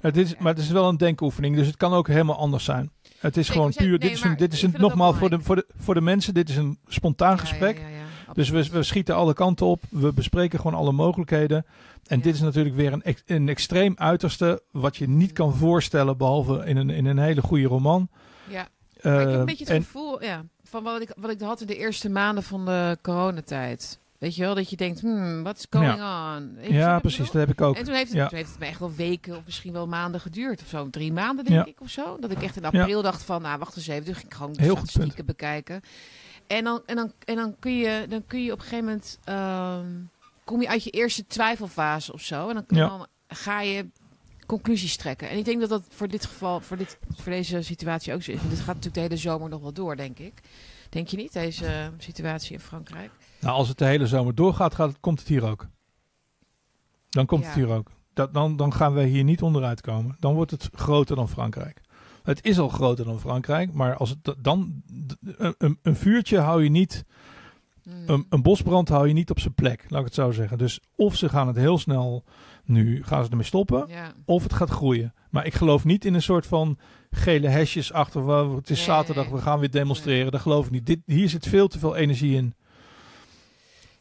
[0.00, 2.90] het is, maar het is wel een denkoefening, dus het kan ook helemaal anders zijn.
[3.24, 5.66] Het is gewoon puur, dit is, een, dit is een, nogmaals voor de, voor, de,
[5.76, 7.80] voor de mensen, dit is een spontaan gesprek.
[8.32, 9.82] Dus we, we schieten alle kanten op.
[9.90, 11.64] We bespreken gewoon alle mogelijkheden.
[12.06, 12.22] En Ja.
[12.22, 14.62] dit is natuurlijk weer een, een extreem uiterste.
[14.70, 16.16] Wat je niet kan voorstellen.
[16.16, 18.08] Behalve in een, in een hele goede roman.
[18.48, 18.68] Ja.
[19.02, 21.40] Maar ik heb Eh, een beetje het en, gevoel ja, van wat ik, wat ik
[21.40, 23.98] had in de eerste maanden van de coronatijd.
[24.18, 26.54] Weet je wel, dat je denkt, hmm, what's going on?
[26.60, 27.30] Wat ja, precies.
[27.30, 27.76] Dat heb ik ook.
[27.76, 28.28] En toen heeft, het, Ja.
[28.28, 30.90] toen heeft het me echt wel weken of misschien wel maanden geduurd of zo.
[30.90, 31.72] Drie maanden denk Ja.
[31.72, 32.16] ik of zo.
[32.20, 34.04] Dat ik echt in april dacht van, nou wacht eens even.
[34.04, 35.80] Toen ging ik gewoon de Heel statistieken bekijken.
[36.46, 39.18] En dan, en, dan, en dan, kun je, dan kun je op een gegeven moment,
[39.24, 39.86] ehm,
[40.44, 42.48] kom je uit je eerste twijfelfase of zo.
[42.48, 43.86] En dan, ga je
[44.46, 45.28] conclusies trekken.
[45.30, 48.30] En ik denk dat dat voor dit geval, voor, dit, voor deze situatie ook zo
[48.30, 48.36] is.
[48.38, 50.32] Want dit gaat natuurlijk de hele zomer nog wel door, denk ik.
[50.88, 53.10] Denk je niet, deze situatie in Frankrijk?
[53.44, 55.66] Nou, als het de hele zomer doorgaat, gaat komt het hier ook.
[57.10, 57.90] Dan komt het hier ook.
[58.14, 60.16] Dat, dan, dan gaan we hier niet onderuit komen.
[60.18, 61.80] Dan wordt het groter dan Frankrijk.
[62.22, 63.72] Het is al groter dan Frankrijk.
[63.72, 64.82] Maar als het dan.
[65.36, 67.04] Een, een, vuurtje hou je niet.
[67.82, 68.02] Hmm.
[68.06, 69.84] Een, een bosbrand hou je niet op zijn plek.
[69.88, 70.58] Laat ik het zo zeggen.
[70.58, 72.24] Dus of ze gaan het heel snel.
[72.64, 73.84] Nu gaan ze ermee stoppen.
[73.88, 74.12] ja.
[74.24, 75.14] Of het gaat groeien.
[75.30, 76.78] Maar ik geloof niet in een soort van
[77.10, 78.26] gele hesjes achter.
[78.26, 78.86] "Wel, Het is Nee.
[78.86, 80.32] zaterdag, we gaan weer demonstreren.
[80.32, 80.86] Dat geloof ik niet.
[80.86, 82.54] Dit, hier zit veel te veel energie in.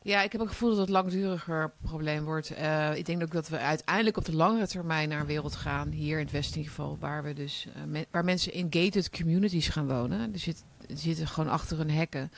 [0.04, 2.51] Ja, ik heb het gevoel dat het langduriger probleem wordt.
[2.51, 5.89] Eh, ik denk ook dat we uiteindelijk op de langere termijn naar een wereld gaan,
[5.91, 9.10] hier in het Westen in ieder geval, waar, we dus, eh, waar mensen in gated
[9.10, 10.34] communities gaan wonen.
[10.34, 12.32] Er, zit, er zitten gewoon achter hun hekken.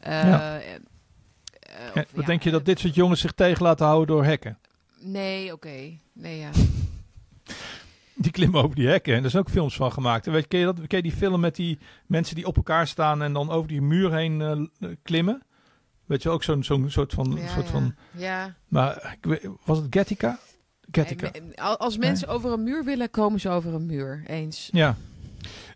[0.00, 0.60] Eh, Ja.
[2.16, 4.58] of denk je dat dit soort jongens zich tegen laten houden door hekken?
[5.00, 5.98] Nee, oké.
[6.12, 6.50] Nee, ja.
[8.14, 9.14] Die klimmen over die hekken.
[9.14, 10.26] En er zijn ook films van gemaakt.
[10.26, 12.56] En Weet, je, ken, je dat, ken je die film met die mensen die op
[12.56, 14.70] elkaar staan en dan over die muur heen
[15.02, 15.42] klimmen?
[16.08, 17.36] Weet je, ook zo'n zo'n soort van...
[17.36, 18.54] ja, soort van ja.
[18.68, 19.16] maar
[19.64, 19.90] was het.
[21.32, 24.22] Nee, me- Als mensen over een muur willen, komen ze over een muur.
[24.26, 24.68] Eens.
[24.72, 24.96] Ja.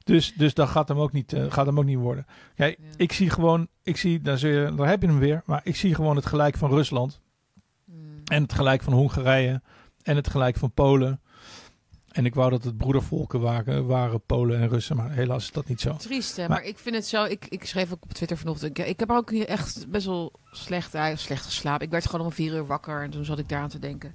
[0.05, 2.27] Dus, dus dat gaat hem ook niet, eh, gaat hem ook niet worden.
[2.55, 2.85] Kijk, Ja.
[2.97, 5.95] ik zie gewoon, ik zie, daar, je, daar heb je hem weer, maar ik zie
[5.95, 7.21] gewoon het gelijk van Rusland
[7.85, 8.21] Hmm.
[8.25, 9.63] en het gelijk van Hongarije
[10.03, 11.21] en het gelijk van Polen.
[12.13, 15.67] En ik wou dat het broedervolken waren, waren Polen en Russen, maar helaas is dat
[15.69, 15.97] niet zo.
[15.97, 16.49] Triest, hè?
[16.49, 17.25] Maar- Maar, ik vind het zo...
[17.25, 18.79] Ik, ik schreef ook op Twitter vanochtend...
[18.79, 21.85] Ik, ik heb ook hier echt best wel slecht, uit, slecht geslapen.
[21.87, 24.15] Ik werd gewoon om vier uur wakker en toen zat ik daar aan te denken.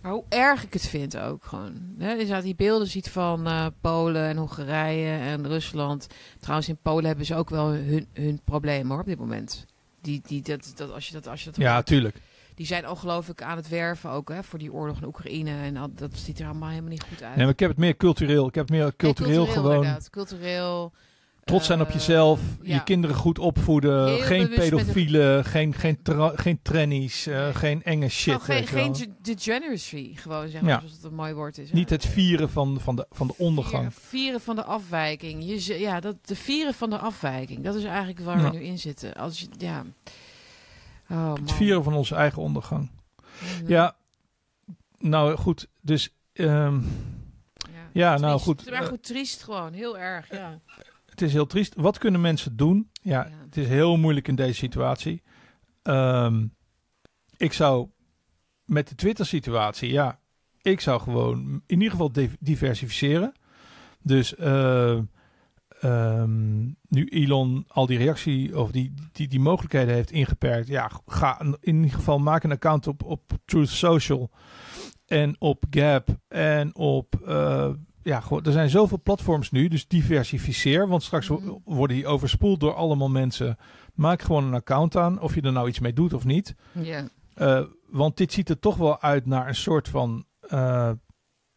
[0.00, 1.72] Maar hoe erg ik het vind ook gewoon.
[1.98, 2.26] Hè?
[2.26, 6.06] Zou die beelden ziet van eh, Polen en Hongarije en Rusland.
[6.40, 9.66] Trouwens, in Polen hebben ze ook wel hun, hun problemen hoor, op dit moment.
[10.00, 11.86] Die, die, dat, dat, als je dat, als je dat Ja, hoort.
[11.86, 12.16] tuurlijk.
[12.54, 15.50] Die zijn ongelooflijk aan het werven ook hè, voor die oorlog in Oekraïne.
[15.62, 17.34] En al- dat ziet er allemaal helemaal niet goed uit.
[17.36, 18.46] Nee, maar ik heb het meer cultureel.
[18.48, 19.74] Ik heb het meer cultureel, gewoon.
[19.74, 20.10] Inderdaad.
[20.10, 20.92] Cultureel.
[21.44, 22.74] Trots zijn op Eh, jezelf, ja.
[22.74, 27.54] je kinderen goed opvoeden, Heel geen pedofielen, geen, geen, tra- geen trannies, eh, Nee.
[27.54, 28.32] geen enge shit.
[28.32, 30.78] Nou, geen, geen ge- degeneracy, gewoon zeggen, Ja.
[30.78, 31.70] zoals het een mooi woord is.
[31.70, 31.74] hè.
[31.76, 33.94] Niet het vieren van, van, de, van de ondergang.
[33.94, 35.44] Vieren, vieren van de afwijking.
[35.44, 37.64] Je, ja, dat, de vieren van de afwijking.
[37.64, 38.50] Dat is eigenlijk waar Ja.
[38.50, 39.14] we nu in zitten.
[39.14, 39.84] Als je, ja.
[41.12, 41.34] Oh.
[41.34, 42.90] Het vieren van onze eigen ondergang.
[43.66, 43.96] Ja,
[44.98, 46.80] nou goed, dus ehm,
[47.92, 48.44] ja, nou Triest.
[48.44, 48.70] goed.
[48.70, 49.72] Maar eh, goed, triest gewoon.
[49.72, 50.60] Heel erg, ja.
[51.06, 51.74] het is heel triest.
[51.76, 52.90] Wat kunnen mensen doen?
[53.02, 53.36] Ja, Ja.
[53.44, 55.22] het is heel moeilijk in deze situatie.
[55.82, 56.46] Ehm,
[57.36, 57.88] ik zou
[58.64, 60.20] met de Twitter-situatie, ja,
[60.62, 63.32] ik zou gewoon in ieder geval div- diversificeren.
[64.02, 64.98] Dus eh,
[65.80, 71.40] ehm, nu Elon al die reactie of die, die, die mogelijkheden heeft ingeperkt, ja, ga
[71.60, 74.30] in ieder geval maak een account op, op Truth Social
[75.06, 77.70] en op Gap en op eh,
[78.02, 80.88] ja, gewoon, er zijn zoveel platforms nu, dus diversificeer.
[80.88, 81.50] Want straks Mhm.
[81.64, 83.56] worden die overspoeld door allemaal mensen.
[83.94, 86.54] Maak gewoon een account aan, of je er nou iets mee doet of niet.
[86.72, 87.08] Ja.
[87.34, 90.90] Eh, want dit ziet er toch wel uit naar een soort van, eh,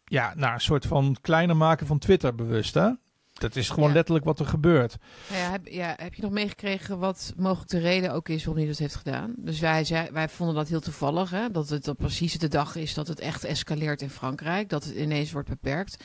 [0.04, 2.90] ja, naar een soort van kleiner maken van Twitter bewust, hè?
[3.36, 3.96] Dat is gewoon Ja.
[3.96, 4.96] letterlijk wat er gebeurt.
[5.30, 8.58] Nou ja, heb, ja, heb je nog meegekregen wat mogelijk de reden ook is waarom
[8.64, 9.34] hij dat heeft gedaan?
[9.38, 11.50] Dus wij, zei, wij vonden dat heel toevallig, hè?
[11.52, 15.32] dat het precies de dag is dat het echt escaleert in Frankrijk, dat het ineens
[15.32, 16.04] wordt beperkt.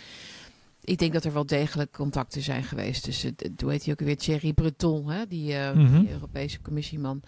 [0.85, 4.17] Ik denk dat er wel degelijk contacten zijn geweest tussen, hoe heet hij ook weer,
[4.17, 5.27] Thierry Breton, hè?
[5.27, 6.01] Die, eh, Mhm.
[6.01, 7.23] die Europese commissieman.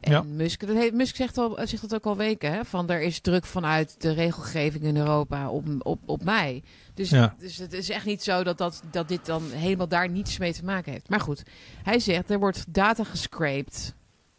[0.00, 0.22] En Ja.
[0.22, 2.64] Musk, dat heeft, Musk zegt, al, zegt dat ook al weken, hè?
[2.64, 6.62] van er is druk vanuit de regelgeving in Europa op, op, op mij.
[6.94, 7.34] Dus, Ja.
[7.38, 10.52] dus het is echt niet zo dat, dat, dat dit dan helemaal daar niets mee
[10.52, 11.08] te maken heeft.
[11.08, 11.42] Maar goed,
[11.82, 13.94] hij zegt er wordt data gescraped.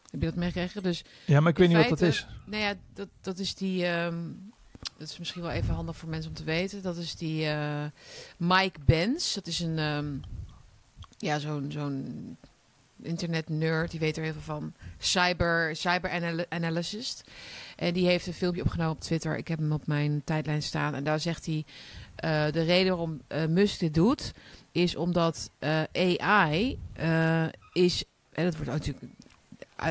[0.10, 0.84] Heb je dat meegekregen?
[0.84, 2.28] Dus Ja, maar ik weet niet wat dat is.
[2.46, 3.86] nou ja, dat, dat is die.
[3.86, 4.18] ehm,
[4.98, 6.82] dat is misschien wel even handig voor mensen om te weten.
[6.82, 7.84] Dat is die eh,
[8.38, 9.34] Mike Benz.
[9.36, 9.78] Dat is een.
[9.80, 10.08] ehm,
[11.18, 12.38] ja, zo'n zo'n
[13.04, 13.92] internet nerd.
[13.92, 14.74] Die weet er heel veel van.
[14.98, 17.24] Cyber, cyber anal- analyst.
[17.76, 19.38] En die heeft een filmpje opgenomen op Twitter.
[19.38, 20.96] Ik heb hem op mijn tijdlijn staan.
[20.96, 21.66] En daar zegt hij.
[22.16, 24.32] eh, de reden waarom eh, Musk dit doet.
[24.72, 25.82] Is omdat eh,
[26.18, 26.80] AI
[27.74, 28.04] is.
[28.34, 29.06] En dat wordt natuurlijk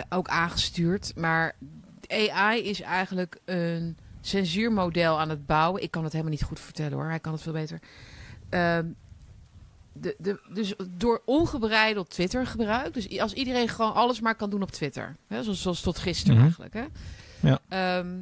[0.09, 1.13] ook aangestuurd.
[1.17, 1.55] Maar
[2.09, 5.83] AI is eigenlijk een censuurmodel aan het bouwen.
[5.83, 7.09] Ik kan het helemaal niet goed vertellen hoor.
[7.09, 7.81] Hij kan het veel beter.
[9.93, 12.95] De, de, dus door ongebreideld Twitter gebruik.
[12.95, 15.17] Dus als iedereen gewoon alles maar kan doen op Twitter.
[15.27, 16.45] Hè, zoals, zoals tot gisteren Mhm.
[16.45, 16.75] eigenlijk.
[16.75, 16.85] Hè.
[17.49, 17.59] Ja.
[17.69, 18.17] Ehm,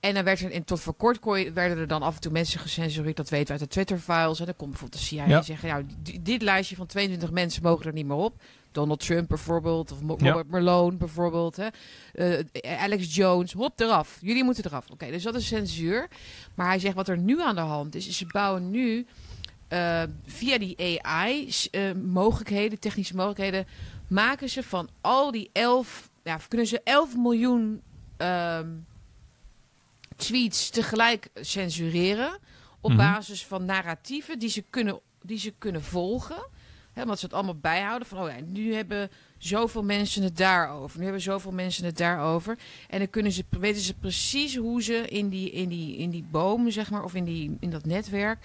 [0.00, 2.20] en dan werd er, en tot voor kort kon je- werden er dan af en
[2.20, 3.16] toe mensen gecensureerd.
[3.16, 4.38] Dat weten we uit de Twitter-files.
[4.40, 5.42] En dan komt bijvoorbeeld de CIA Ja.
[5.42, 5.68] zeggen...
[5.68, 8.42] Nou, di- dit lijstje van 22 mensen mogen er niet meer op.
[8.72, 9.92] Donald Trump bijvoorbeeld.
[9.92, 10.28] Of Mo- Ja.
[10.30, 11.56] Robert Malone bijvoorbeeld.
[11.56, 11.66] Hè.
[12.12, 13.52] Eh, Alex Jones.
[13.52, 14.18] Hop, eraf.
[14.20, 14.90] Jullie moeten eraf.
[14.90, 16.08] Oké, dus dat is censuur.
[16.54, 18.08] Maar hij zegt wat er nu aan de hand is...
[18.08, 19.06] is ze bouwen nu
[19.70, 23.66] eh, via die AI-mogelijkheden, technische mogelijkheden...
[24.08, 26.10] maken ze van al die 11...
[26.24, 27.82] Ja, kunnen ze 11 miljoen...
[28.16, 28.68] ehm,
[30.16, 32.38] tweets tegelijk censureren.
[32.80, 32.98] Op Mhm.
[32.98, 36.46] basis van narratieven die ze kunnen, die ze kunnen volgen.
[36.92, 38.08] Hè, omdat ze het allemaal bijhouden.
[38.08, 40.98] Van, oh ja, nu hebben zoveel mensen het daarover.
[40.98, 42.58] Nu hebben zoveel mensen het daarover.
[42.88, 46.24] En dan kunnen ze, weten ze precies hoe ze in die, in die, in die
[46.30, 48.38] bomen, zeg maar, of in, die, in dat netwerk.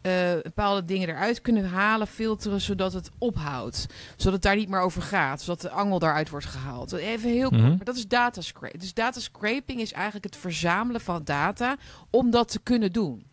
[0.00, 3.86] Eh, bepaalde dingen eruit kunnen halen, filteren, zodat het ophoudt.
[4.16, 5.42] Zodat het daar niet meer over gaat.
[5.42, 6.92] Zodat de angel daaruit wordt gehaald.
[6.92, 7.68] Even heel kort, Mhm.
[7.76, 8.80] maar dat is datascraping.
[8.82, 11.76] Dus datascraping is eigenlijk het verzamelen van data
[12.10, 13.28] om dat te kunnen doen.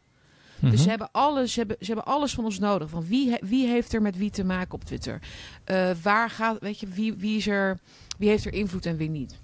[0.59, 0.81] Dus Mhm.
[0.81, 2.89] ze hebben, alles, ze, hebben, ze hebben alles van ons nodig.
[2.89, 5.19] Van wie, he- wie heeft er met wie te maken op Twitter?
[5.63, 7.79] Eh, waar gaat, weet je, wie, wie, is er,
[8.17, 9.39] wie heeft er invloed en wie niet?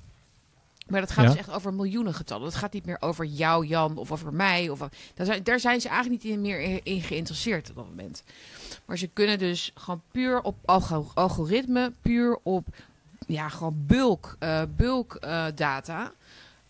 [0.88, 1.30] Maar dat gaat Ja.
[1.30, 2.46] dus echt over miljoenen getallen.
[2.46, 4.70] Het gaat niet meer over jou, Jan, of over mij.
[4.70, 4.80] Of,
[5.14, 8.24] daar, zijn, daar zijn ze eigenlijk niet in, meer in, geïnteresseerd op dat moment.
[8.86, 12.68] Maar ze kunnen dus gewoon puur op algo- algoritme, puur op
[13.28, 16.12] ja, gewoon bulk, eh, bulk eh, data.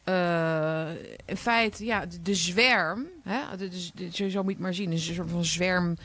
[0.04, 0.90] Eh,
[1.26, 4.92] in feite, ja, de, de zwerm, hè, de, de, de- zo, moet je maar zien,
[4.92, 5.98] een soort van zwerm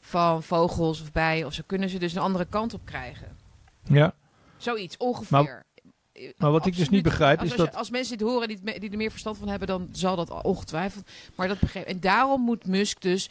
[0.00, 3.36] van vogels of bijen of zo, kunnen ze dus een andere kant op krijgen.
[3.84, 4.14] Ja,
[4.56, 5.42] Zoiets, ongeveer.
[5.42, 5.64] maar
[6.38, 8.90] wat ik dus niet begrijp als, is als, dat- als mensen dit horen die, die
[8.90, 11.10] er meer verstand van hebben, dan zal dat ongetwijfeld.
[11.34, 13.28] Maar dat begrijp En daarom moet Musk dus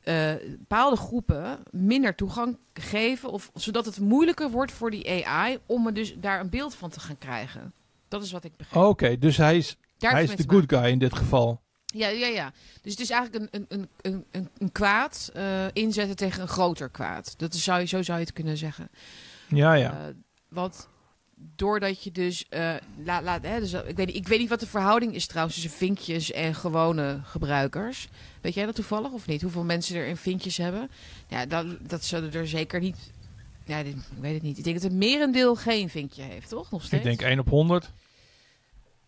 [0.00, 5.86] eh, bepaalde groepen minder toegang geven, of, zodat het moeilijker wordt voor die AI om
[5.86, 7.72] er dus daar een beeld van te gaan krijgen.
[8.08, 8.84] Dat is wat ik begrijp.
[8.86, 11.60] Oké, dus hij is, Daar hij is de good guy in dit geval.
[11.94, 12.52] Ja, ja, ja.
[12.82, 16.88] Dus het is eigenlijk een, een, een, een, een, kwaad eh, inzetten tegen een groter
[16.88, 17.34] kwaad.
[17.38, 18.88] Dat is, zou je, zo zou je het kunnen zeggen.
[19.48, 19.90] Ja, ja.
[19.92, 20.14] Eh,
[20.48, 20.88] want
[21.56, 22.44] doordat je dus...
[22.48, 22.74] eh
[23.04, 25.26] laat, laat, hè, dus, eh, ik, weet niet, ik weet niet wat de verhouding is
[25.26, 28.08] trouwens tussen vinkjes en gewone gebruikers.
[28.40, 29.42] Weet jij dat toevallig of niet?
[29.42, 30.90] Hoeveel mensen er in vinkjes hebben?
[31.28, 33.10] Ja, dat, dat zullen er zeker niet
[33.64, 34.58] Ja, dit, ik weet het niet.
[34.58, 36.70] Ik denk dat het merendeel geen vinkje heeft, toch?
[36.70, 37.04] Nog steeds?
[37.04, 37.90] Ik denk 1 op 100.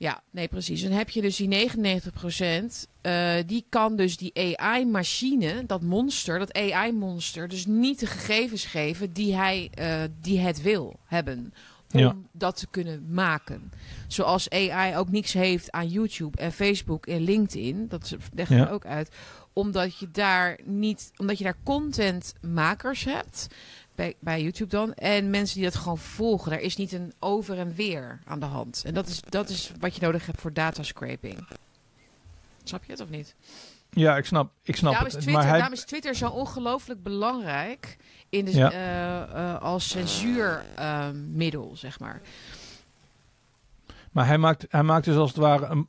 [0.02, 0.82] Ja, nee, precies.
[0.82, 6.52] Dan heb je dus die 99% uh, die kan dus die AI-machine, dat monster, dat
[6.52, 11.54] AI-monster, dus niet de gegevens geven die, hij, uh, die het wil hebben.
[11.92, 12.16] Om Ja.
[12.32, 13.72] dat te kunnen maken.
[14.08, 17.88] Zoals AI ook niks heeft aan YouTube en Facebook en LinkedIn.
[17.88, 18.68] Dat leggen Ja.
[18.68, 19.10] ook uit.
[19.52, 23.46] Omdat je daar niet, omdat je daar contentmakers hebt.
[23.94, 24.94] Bij, bij YouTube dan.
[24.94, 26.50] En mensen die dat gewoon volgen.
[26.50, 28.82] Daar is niet een over en weer aan de hand.
[28.86, 31.46] En dat is, dat is wat je nodig hebt voor datascraping.
[32.64, 33.34] Snap je het of niet?
[33.94, 35.22] Ja, ik snap, ik snap daarom, is het.
[35.22, 37.96] Twitter, maar hij, daarom is Twitter zo ongelooflijk belangrijk
[38.28, 38.72] in de, Ja.
[38.72, 39.22] eh,
[39.52, 42.20] eh, als censuurmiddel, zeg maar.
[44.12, 45.66] maar hij, maakt, hij maakt dus als het ware...
[45.66, 45.88] Een,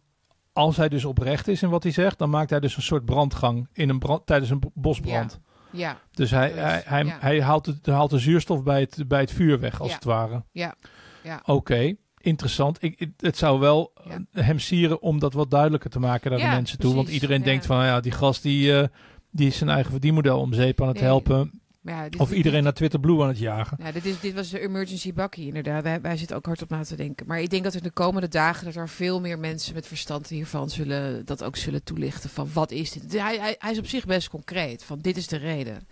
[0.54, 2.18] als hij dus oprecht is in wat hij zegt...
[2.20, 5.40] dan maakt hij dus een soort brandgang in een brand, tijdens een bo- bosbrand.
[5.72, 7.18] Ja, Dus hij, Dus, hij, hij, ja.
[7.20, 10.44] hij haalt, het, haalt de zuurstof bij het, bij het vuur weg, als het ware.
[10.52, 10.76] ja,
[11.24, 11.42] ja.
[11.46, 12.78] Oké, interessant.
[12.84, 14.20] Ik, het zou wel Ja.
[14.32, 16.96] eh, hem sieren om dat wat duidelijker te maken naar Ja, de mensen toe.
[16.96, 17.46] Want iedereen Ja.
[17.46, 18.88] denkt van, ja, die gast die, eh,
[19.32, 21.06] die is zijn eigen verdienmodel om zeep aan het Nee.
[21.06, 21.62] helpen.
[21.86, 23.78] Ja, dit, Of dit- iedereen naar Twitter Blue aan het jagen.
[23.84, 25.84] Ja, dit, is, dit was de emergency bakkie inderdaad.
[25.84, 27.28] Wij, wij zitten ook hard op na te denken.
[27.28, 30.28] Maar ik denk dat in de komende dagen dat er veel meer mensen met verstand
[30.28, 33.12] hiervan zullen dat ook zullen toelichten van wat is dit?
[33.22, 35.88] Hij, hij, hij is op zich best concreet van dit is de reden.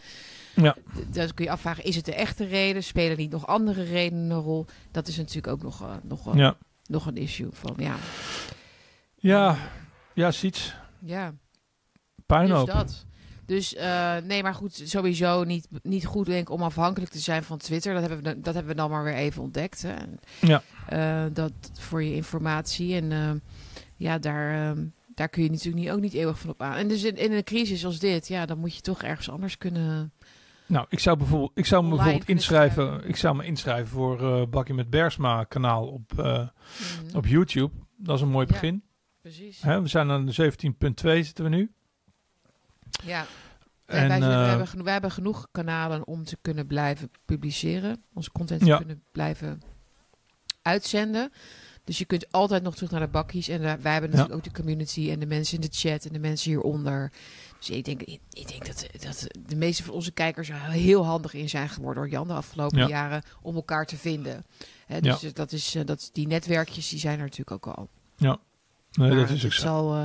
[0.56, 0.76] Ja.
[1.10, 2.84] Dan kun je afvragen, is het de echte reden?
[2.84, 4.66] Spelen niet nog andere redenen een rol?
[4.91, 7.95] Dat is natuurlijk ook nog, eh, nog, Ja, nog een issue van ja.
[9.16, 9.58] ja,
[10.14, 10.76] ja, Siets.
[10.99, 11.34] Ja,
[12.26, 12.66] Puinhoop.
[12.66, 13.06] dus dat.
[13.52, 17.43] Dus eh, nee, maar goed, sowieso niet, niet goed denk ik om afhankelijk te zijn
[17.43, 17.93] van Twitter.
[17.93, 19.82] Dat hebben we, dat hebben we dan maar weer even ontdekt.
[19.82, 19.93] Hè.
[20.39, 20.64] Ja.
[20.88, 22.95] Eh, dat voor je informatie.
[22.95, 23.32] En eh,
[23.95, 26.76] ja, daar, eh, daar kun je natuurlijk niet, ook niet eeuwig van op aan.
[26.76, 29.58] En dus in, in een crisis als dit, ja, dan moet je toch ergens anders
[29.58, 30.12] kunnen.
[30.72, 32.84] Nou, ik zou, bijvoorbeeld, ik zou me bijvoorbeeld inschrijven.
[32.86, 33.09] schrijven.
[33.09, 37.74] Ik zou me inschrijven voor eh Bakkie met Bersma kanaal op, eh, Mhm, op YouTube.
[37.97, 38.51] Dat is een mooi Ja.
[38.53, 38.84] begin.
[39.22, 39.61] precies.
[39.61, 41.72] Hè, we zijn aan de 17.2 zitten we nu.
[43.03, 43.26] Ja.
[43.86, 46.67] En, En wij, zijn- wij eh, hebben, geno- wij hebben genoeg kanalen om te kunnen
[46.67, 48.03] blijven publiceren.
[48.13, 48.78] Onze content Ja.
[48.78, 49.61] te kunnen blijven
[50.61, 51.32] uitzenden.
[51.84, 53.47] Dus je kunt altijd nog terug naar de bakkies.
[53.47, 56.19] En wij hebben natuurlijk ook de community en de mensen in de chat en de
[56.19, 57.11] mensen hieronder.
[57.62, 61.34] Dus ik denk, ik, denk dat, dat de meeste van onze kijkers er heel handig
[61.34, 62.88] in zijn geworden door Jan de afgelopen Ja.
[62.88, 64.45] jaren om elkaar te vinden.
[64.86, 67.89] Hè, dus dat is, eh, dat, die netwerkjes die zijn er natuurlijk ook al.
[68.18, 68.36] nee,
[68.91, 69.62] Maar dat is ook het zo.
[69.62, 69.95] zal,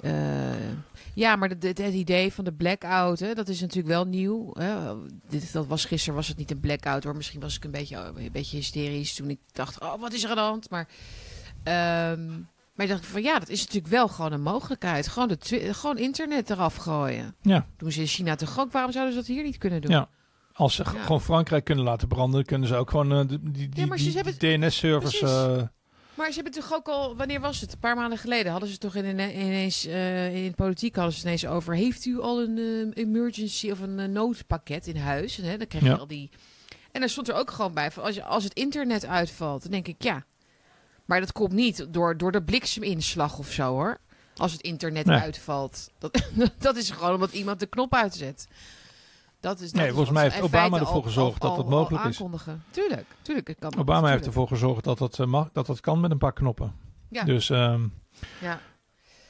[0.00, 0.72] eh, eh,
[1.14, 4.50] ja, maar de- het idee van de blackout, hè, dat is natuurlijk wel nieuw.
[4.54, 4.94] Hè.
[5.28, 7.16] Dit, dat was gisteren was het niet een blackout hoor.
[7.16, 10.30] Misschien was ik een beetje, een beetje hysterisch toen ik dacht, oh, wat is er
[10.30, 10.70] aan de hand?
[10.70, 10.88] Maar,
[11.62, 12.30] ehm,
[12.74, 15.08] maar ik dacht van ja, dat is natuurlijk wel gewoon een mogelijkheid.
[15.08, 17.34] Gewoon, de gewoon internet eraf gooien.
[17.42, 17.66] Ja.
[17.76, 18.72] Doen ze in China toch ook?
[18.72, 19.90] Waarom zouden ze dat hier niet kunnen doen?
[19.90, 20.08] Ja.
[20.52, 20.90] Als ze Ja.
[21.02, 23.98] gewoon Frankrijk kunnen laten branden, kunnen ze ook gewoon eh, die, die, maar
[24.38, 25.20] DNS-servers.
[25.22, 25.62] Eh,
[26.14, 27.72] Maar ze hebben toch ook al, wanneer was het?
[27.72, 31.20] Een paar maanden geleden hadden ze toch in, ineens, eh, in de politiek hadden ze
[31.24, 31.74] ineens over.
[31.74, 35.38] Heeft u al een emergency of een noodpakket in huis?
[35.38, 35.96] En, hè, dan krijg je Ja.
[35.96, 36.30] al die.
[36.92, 39.70] En daar stond er ook gewoon bij van als, je, als het internet uitvalt, dan
[39.70, 40.24] denk ik ja.
[41.04, 43.98] Maar dat komt niet door, door de blikseminslag of zo hoor.
[44.36, 45.18] Als het internet Nee.
[45.20, 45.90] uitvalt.
[45.98, 46.22] Dat,
[46.58, 48.48] dat is gewoon omdat iemand de knop uitzet.
[49.40, 52.04] Dat is, dat Nee, volgens mij heeft Obama ervoor al- gezorgd al- dat dat mogelijk
[52.04, 52.16] is.
[52.20, 52.64] aankondigen.
[52.70, 53.48] Tuurlijk, tuurlijk.
[53.48, 56.18] Het kan Obama heeft ervoor gezorgd dat dat, eh, mag, dat dat kan met een
[56.18, 56.74] paar knoppen.
[57.08, 57.24] Ja.
[57.24, 57.82] Dus ehm,
[58.40, 58.60] Ja.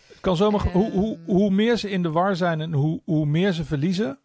[0.08, 1.24] het kan zomaar, hoe, hoe, Ehm.
[1.30, 4.18] hoe meer ze in de war zijn en hoe, hoe meer ze verliezen,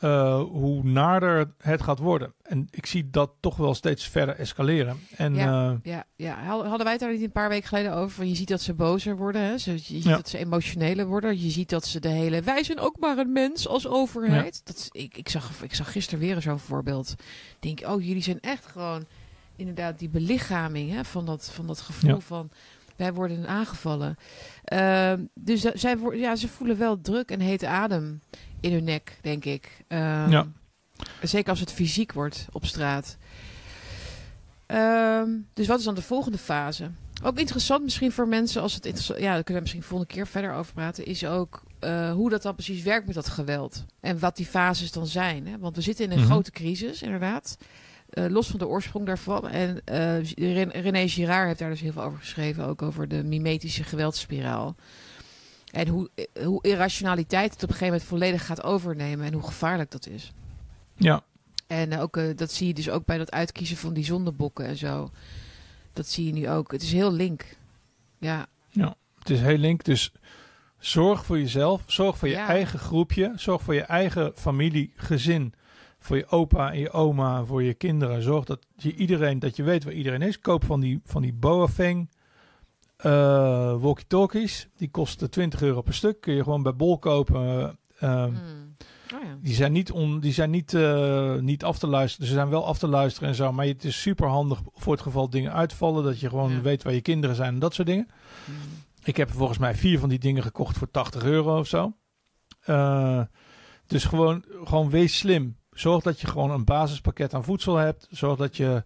[0.00, 2.32] eh, hoe naarder het gaat worden.
[2.42, 4.96] En ik zie dat toch wel steeds verder escaleren.
[5.16, 5.70] En Ja.
[5.70, 8.24] eh, Ja, ja, Had- hadden wij het daar niet een paar weken geleden over?
[8.24, 9.58] Je ziet dat ze bozer worden, hè?
[9.58, 10.16] Ze- je ziet Ja.
[10.16, 11.40] dat ze emotioneler worden.
[11.42, 12.42] Je ziet dat ze de hele...
[12.42, 14.60] Wij zijn ook maar een mens als overheid.
[14.64, 17.14] Dat, ik, ik, zag, ik zag gisteren weer zo'n voorbeeld.
[17.60, 19.04] Ik denk, oh, jullie zijn echt gewoon...
[19.56, 22.50] Inderdaad, die belichaming hè, van, dat, van dat gevoel van...
[22.96, 24.16] Wij worden aangevallen.
[24.64, 28.20] Ehm, dus zij, ja, ze voelen wel druk en hete adem
[28.60, 29.84] in hun nek, denk ik.
[29.88, 30.46] Ehm, Ja.
[31.22, 33.16] Zeker als het fysiek wordt op straat.
[34.66, 36.90] Ehm, dus wat is dan de volgende fase?
[37.22, 39.18] Ook interessant misschien voor mensen als het interessant...
[39.20, 41.04] Ja, daar kunnen we misschien volgende keer verder over praten.
[41.06, 43.84] Is ook eh, hoe dat dan precies werkt met dat geweld.
[44.00, 45.46] En wat die fases dan zijn.
[45.46, 45.58] Hè?
[45.58, 46.26] Want we zitten in een Mhm.
[46.26, 47.56] grote crisis, inderdaad.
[48.10, 49.48] Eh, los van de oorsprong daarvan.
[49.48, 49.80] En
[50.34, 52.64] Ren- René Girard heeft daar dus heel veel over geschreven.
[52.66, 54.76] Ook over de mimetische geweldspiraal.
[55.70, 59.26] En hoe, eh, hoe irrationaliteit het op een gegeven moment volledig gaat overnemen.
[59.26, 60.32] En hoe gevaarlijk dat is.
[60.96, 61.22] ja,
[61.66, 64.66] En eh, ook, eh, dat zie je dus ook bij dat uitkiezen van die zondebokken
[64.66, 65.10] en zo.
[65.92, 66.72] Dat zie je nu ook.
[66.72, 67.56] Het is heel link.
[68.18, 68.46] Ja,
[69.18, 69.84] het is heel link.
[69.84, 70.12] Dus
[70.78, 72.46] zorg voor jezelf, zorg voor je Ja.
[72.46, 75.54] eigen groepje, zorg voor je eigen familie, gezin.
[76.02, 78.22] voor je opa en je oma, voor je kinderen.
[78.22, 80.38] Zorg dat je iedereen, dat je weet waar iedereen is.
[80.40, 82.10] Koop van die, van die Boafeng
[83.06, 84.68] uh, walkie-talkies.
[84.76, 86.20] Die kosten 20 euro per stuk.
[86.20, 87.78] Kun je gewoon bij Bol kopen.
[88.02, 88.26] Uh,
[89.14, 89.36] Oh ja.
[89.40, 92.26] Die zijn niet, on, die zijn niet, uh, niet af te luisteren.
[92.26, 93.52] Ze zijn wel af te luisteren en zo.
[93.52, 96.04] Maar het is super handig voor het geval dingen uitvallen.
[96.04, 96.60] Dat je gewoon ja.
[96.60, 98.08] weet waar je kinderen zijn en dat soort dingen.
[98.44, 98.54] Mm.
[99.04, 101.92] Ik heb volgens mij vier van die dingen gekocht voor 80 euro of zo.
[103.86, 105.56] Dus gewoon, gewoon wees slim.
[105.70, 108.06] Zorg dat je gewoon een basispakket aan voedsel hebt.
[108.10, 108.84] Zorg dat je,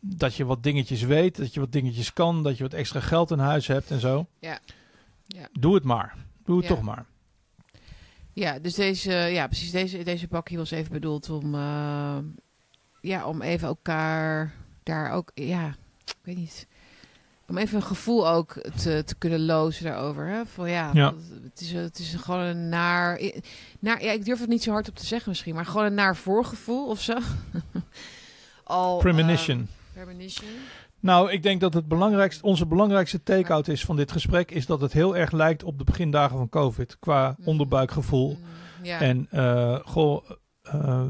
[0.00, 1.36] dat je wat dingetjes weet.
[1.36, 2.42] Dat je wat dingetjes kan.
[2.42, 4.26] Dat je wat extra geld in huis hebt en zo.
[4.38, 4.58] Ja.
[5.26, 5.48] ja.
[5.52, 6.16] Doe het maar.
[6.44, 7.06] Doe het toch maar.
[8.32, 12.16] Ja, dus deze, ja, precies deze, deze bakje was even bedoeld om, uh,
[13.00, 15.68] ja, om even elkaar daar ook, ja,
[16.04, 16.66] ik weet niet,
[17.46, 20.26] om even een gevoel ook te, te kunnen lozen daarover.
[20.26, 20.46] Hè?
[20.46, 21.14] Van ja, ja.
[21.42, 23.20] Het, is, het is gewoon een naar,
[23.78, 25.94] naar, ja, ik durf het niet zo hard op te zeggen misschien, maar gewoon een
[25.94, 27.18] naar voorgevoel of zo.
[28.64, 29.58] Al, Premonition.
[29.58, 30.48] Uh, premonition.
[31.00, 34.80] Nou, ik denk dat het belangrijkste, onze belangrijkste take-out is van dit gesprek, is dat
[34.80, 37.46] het heel erg lijkt op de begindagen van COVID qua mm.
[37.46, 38.38] onderbuikgevoel.
[38.38, 38.84] Mm.
[38.84, 40.30] En uh, goh,
[40.74, 41.02] uh,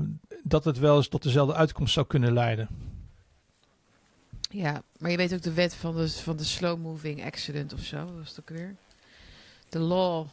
[0.42, 2.68] dat het wel eens tot dezelfde uitkomst zou kunnen leiden.
[4.50, 7.80] Ja, maar je weet ook de wet van de, van de slow moving accident of
[7.80, 8.76] zo, dat was het ook weer.
[9.68, 10.26] De law.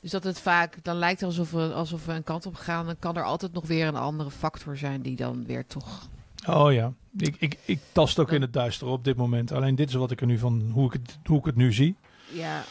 [0.00, 2.86] Dus dat het vaak, dan lijkt het alsof we, alsof we een kant op gaan,
[2.86, 6.08] dan kan er altijd nog weer een andere factor zijn die dan weer toch
[6.46, 9.52] Oh ja, ik, ik, ik tast ook in het duister op dit moment.
[9.52, 11.72] Alleen dit is wat ik er nu van, hoe ik het, hoe ik het nu
[11.72, 11.96] zie.
[12.32, 12.62] Ja.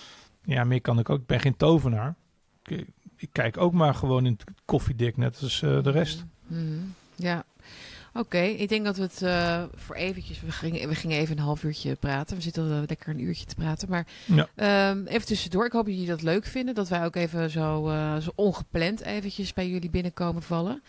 [0.44, 1.20] Ja, meer kan ik ook.
[1.20, 2.16] Ik ben geen tovenaar.
[2.64, 2.86] Ik,
[3.16, 6.26] ik kijk ook maar gewoon in het koffiedik, net als uh, de rest.
[6.48, 6.94] Mm.
[7.16, 7.44] Ja.
[8.14, 10.42] Oké, ik denk dat we het uh, voor eventjes...
[10.42, 12.36] We gingen, we gingen even een half uurtje praten.
[12.36, 13.90] We zitten al lekker een uurtje te praten.
[13.90, 14.90] Maar ja.
[14.90, 15.66] um, even tussendoor.
[15.66, 16.76] Ik hoop dat jullie dat leuk vinden.
[16.76, 20.82] Dat wij ook even zo, uh, zo ongepland eventjes bij jullie binnenkomen vallen.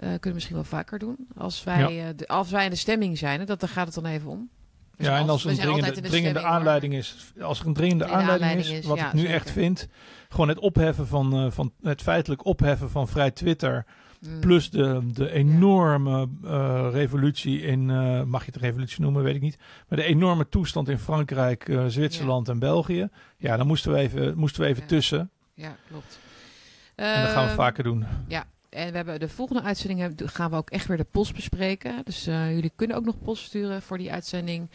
[0.00, 1.16] Uh, kunnen we misschien wel vaker doen.
[1.36, 2.08] Als wij, ja.
[2.08, 4.48] uh, de, als wij in de stemming zijn, dat, dan gaat het dan even om.
[4.96, 8.32] Dus ja, en als er een dringende, dringende aanleiding is, als er een dringende aanleiding,
[8.32, 9.34] aanleiding is, wat ja, ik nu zeker.
[9.34, 9.88] echt vind,
[10.28, 13.86] gewoon het opheffen van, uh, van het feitelijk opheffen van vrij Twitter,
[14.20, 14.40] mm.
[14.40, 19.40] plus de, de enorme uh, revolutie in, uh, mag je het revolutie noemen, weet ik
[19.40, 23.08] niet, maar de enorme toestand in Frankrijk, uh, Zwitserland en België.
[23.36, 25.30] Ja, dan moesten we even, moesten we even tussen.
[25.54, 26.18] Ja, klopt.
[26.94, 28.04] En dat gaan we vaker doen.
[28.28, 32.04] Ja, en we hebben de volgende uitzending gaan we ook echt weer de post bespreken.
[32.04, 34.70] Dus uh, jullie kunnen ook nog post sturen voor die uitzending.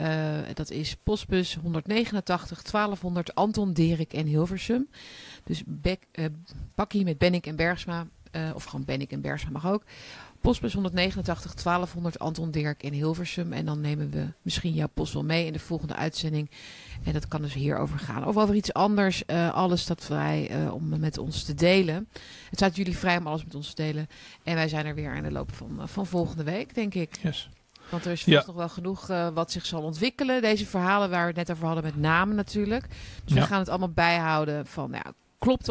[0.00, 4.88] Uh, dat is postbus 189 1200 Anton, Derik en Hilversum.
[5.44, 6.26] Dus bek, uh,
[6.74, 8.06] bakkie met Bennik en Bergsma.
[8.54, 9.84] of gewoon Bennik en Bergsma mag ook.
[10.40, 13.52] Postbus 189 1200 Anton Dirk in Hilversum.
[13.52, 16.50] En dan nemen we misschien jouw post wel mee in de volgende uitzending.
[17.04, 18.26] En dat kan dus hierover gaan.
[18.26, 19.22] Of over iets anders.
[19.26, 22.08] Uh, alles staat vrij uh, om met ons te delen.
[22.48, 24.08] Het staat jullie vrij om alles met ons te delen.
[24.42, 27.18] En wij zijn er weer in de loop van, uh, van volgende week, denk ik.
[27.22, 27.48] Yes.
[27.90, 28.46] Want er is vast ja.
[28.46, 30.42] nog wel genoeg wat zich zal ontwikkelen.
[30.42, 32.86] Deze verhalen waar we het net over hadden met namen natuurlijk.
[33.24, 33.40] Dus ja.
[33.40, 34.90] we gaan het allemaal bijhouden van...
[34.92, 35.12] Ja,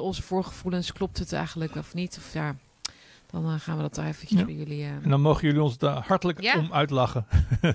[0.02, 0.92] onze voorgevoelens?
[0.92, 2.18] Klopt het eigenlijk of niet?
[2.18, 2.56] Of ja...
[3.32, 4.46] Dan uh, gaan we dat daar eventjes ja.
[4.46, 4.82] bij jullie...
[4.82, 4.90] Uh...
[4.90, 6.58] En dan mogen jullie ons daar hartelijk ja.
[6.58, 7.26] om uitlachen.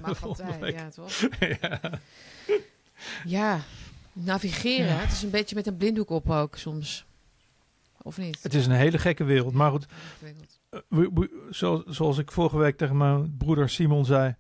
[0.03, 1.13] Mag altijd, ja toch?
[1.61, 1.81] ja.
[3.25, 3.61] ja.
[4.13, 5.01] navigeren.
[5.01, 7.05] Het is een beetje met een blinddoek op ook soms.
[8.03, 8.39] Of niet?
[8.43, 9.53] Het is een hele gekke wereld.
[9.55, 9.87] Maar goed,
[10.69, 14.35] we, we, zo, zoals ik vorige week tegen mijn broeder Simon zei...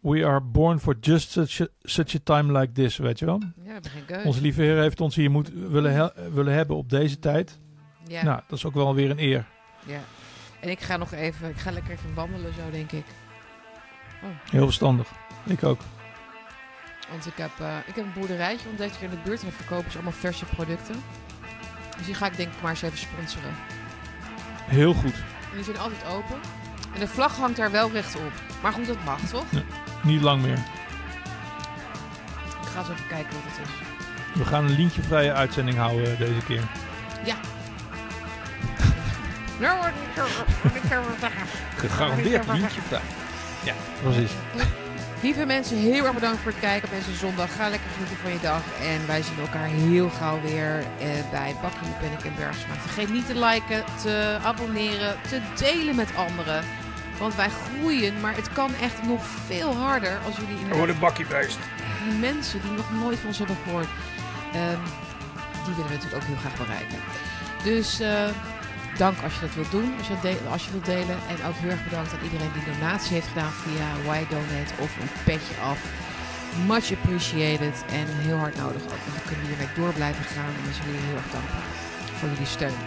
[0.00, 3.42] We are born for just such a, such a time like this, weet je wel?
[3.64, 3.80] Ja.
[4.24, 7.58] Onze lieve Heer heeft ons hier moet, willen, he, willen hebben op deze tijd.
[8.06, 8.24] Ja.
[8.24, 9.46] Nou, dat is ook wel weer een eer.
[9.84, 10.00] Ja.
[10.60, 13.04] En ik ga nog even, ik ga lekker even wandelen zo, denk ik.
[14.22, 14.28] Oh.
[14.50, 15.08] Heel verstandig.
[15.44, 15.80] Ik ook.
[17.10, 19.90] Want ik heb, uh, ik heb een boerderijtje ontdekt hier in de buurt en verkopen
[19.90, 21.02] ze allemaal verse producten.
[21.96, 23.54] Dus die ga ik denk ik maar eens even sponsoren.
[24.64, 25.14] Heel goed.
[25.50, 26.36] En die zijn altijd open.
[26.94, 28.32] En de vlag hangt daar wel rechtop.
[28.62, 29.44] Maar goed, dat mag toch?
[29.50, 29.62] Ja,
[30.02, 30.58] niet lang meer.
[32.62, 33.72] Ik ga eens even kijken wat het is.
[34.38, 36.62] We gaan een lintjevrije uitzending houden deze keer.
[37.24, 37.36] Ja,
[41.76, 43.00] Gegarandeerd lintje vrij.
[43.64, 44.30] Ja, precies.
[45.22, 47.56] Lieve mensen, heel erg bedankt voor het kijken op deze zondag.
[47.56, 48.62] Ga lekker genieten van je dag.
[48.82, 52.74] En wij zien elkaar heel gauw weer eh, bij Bakkie Pennik en Bergsma.
[52.74, 56.64] Vergeet niet te liken, te abonneren, te delen met anderen.
[57.18, 60.58] Want wij groeien, maar het kan echt nog veel harder als jullie...
[60.58, 60.70] In de...
[60.70, 61.58] Gewoon een bakkiebeest.
[62.04, 63.88] Die mensen die nog nooit van ons hebben gehoord,
[64.54, 64.82] um,
[65.64, 66.98] die willen we natuurlijk ook heel graag bereiken.
[67.62, 68.00] Dus...
[68.00, 68.28] Uh,
[68.98, 71.18] dank als je dat wilt doen, als je, als je wilt delen.
[71.28, 75.10] En ook heel erg bedankt aan iedereen die donatie heeft gedaan via Y-Donate of een
[75.24, 75.80] petje af.
[76.66, 79.02] Much appreciated en heel hard nodig ook.
[79.06, 80.52] Want dan kunnen we hiermee door blijven gaan.
[80.58, 81.66] En we zijn jullie heel erg dankbaar
[82.18, 82.78] voor jullie steun.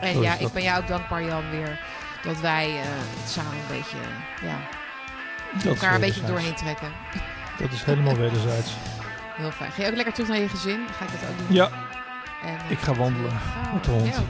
[0.00, 1.78] En ja, ik ben jou ook dankbaar Jan weer
[2.22, 2.86] dat wij eh,
[3.20, 3.96] het samen een beetje,
[4.42, 4.56] ja,
[5.54, 6.92] Dat elkaar een beetje doorheen trekken.
[7.58, 8.72] Dat is helemaal wederzijds.
[9.36, 9.70] Heel fijn.
[9.70, 10.80] Ga je ook lekker terug naar je gezin?
[10.98, 11.56] Ga ik dat ook doen?
[11.56, 11.68] Ja,
[12.44, 14.14] En, eh, ik ga wandelen oh, met de hond.
[14.14, 14.22] ja,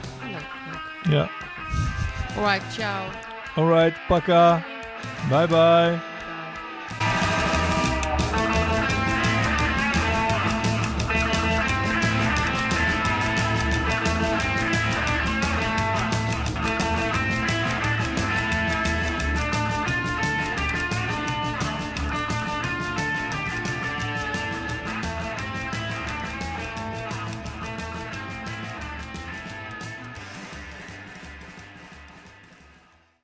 [1.07, 1.29] oh, leuk, leuk.
[1.29, 1.29] ja.
[2.37, 3.11] Alright, ciao.
[3.57, 4.63] Alright, pakka.
[5.31, 6.14] Bye bye.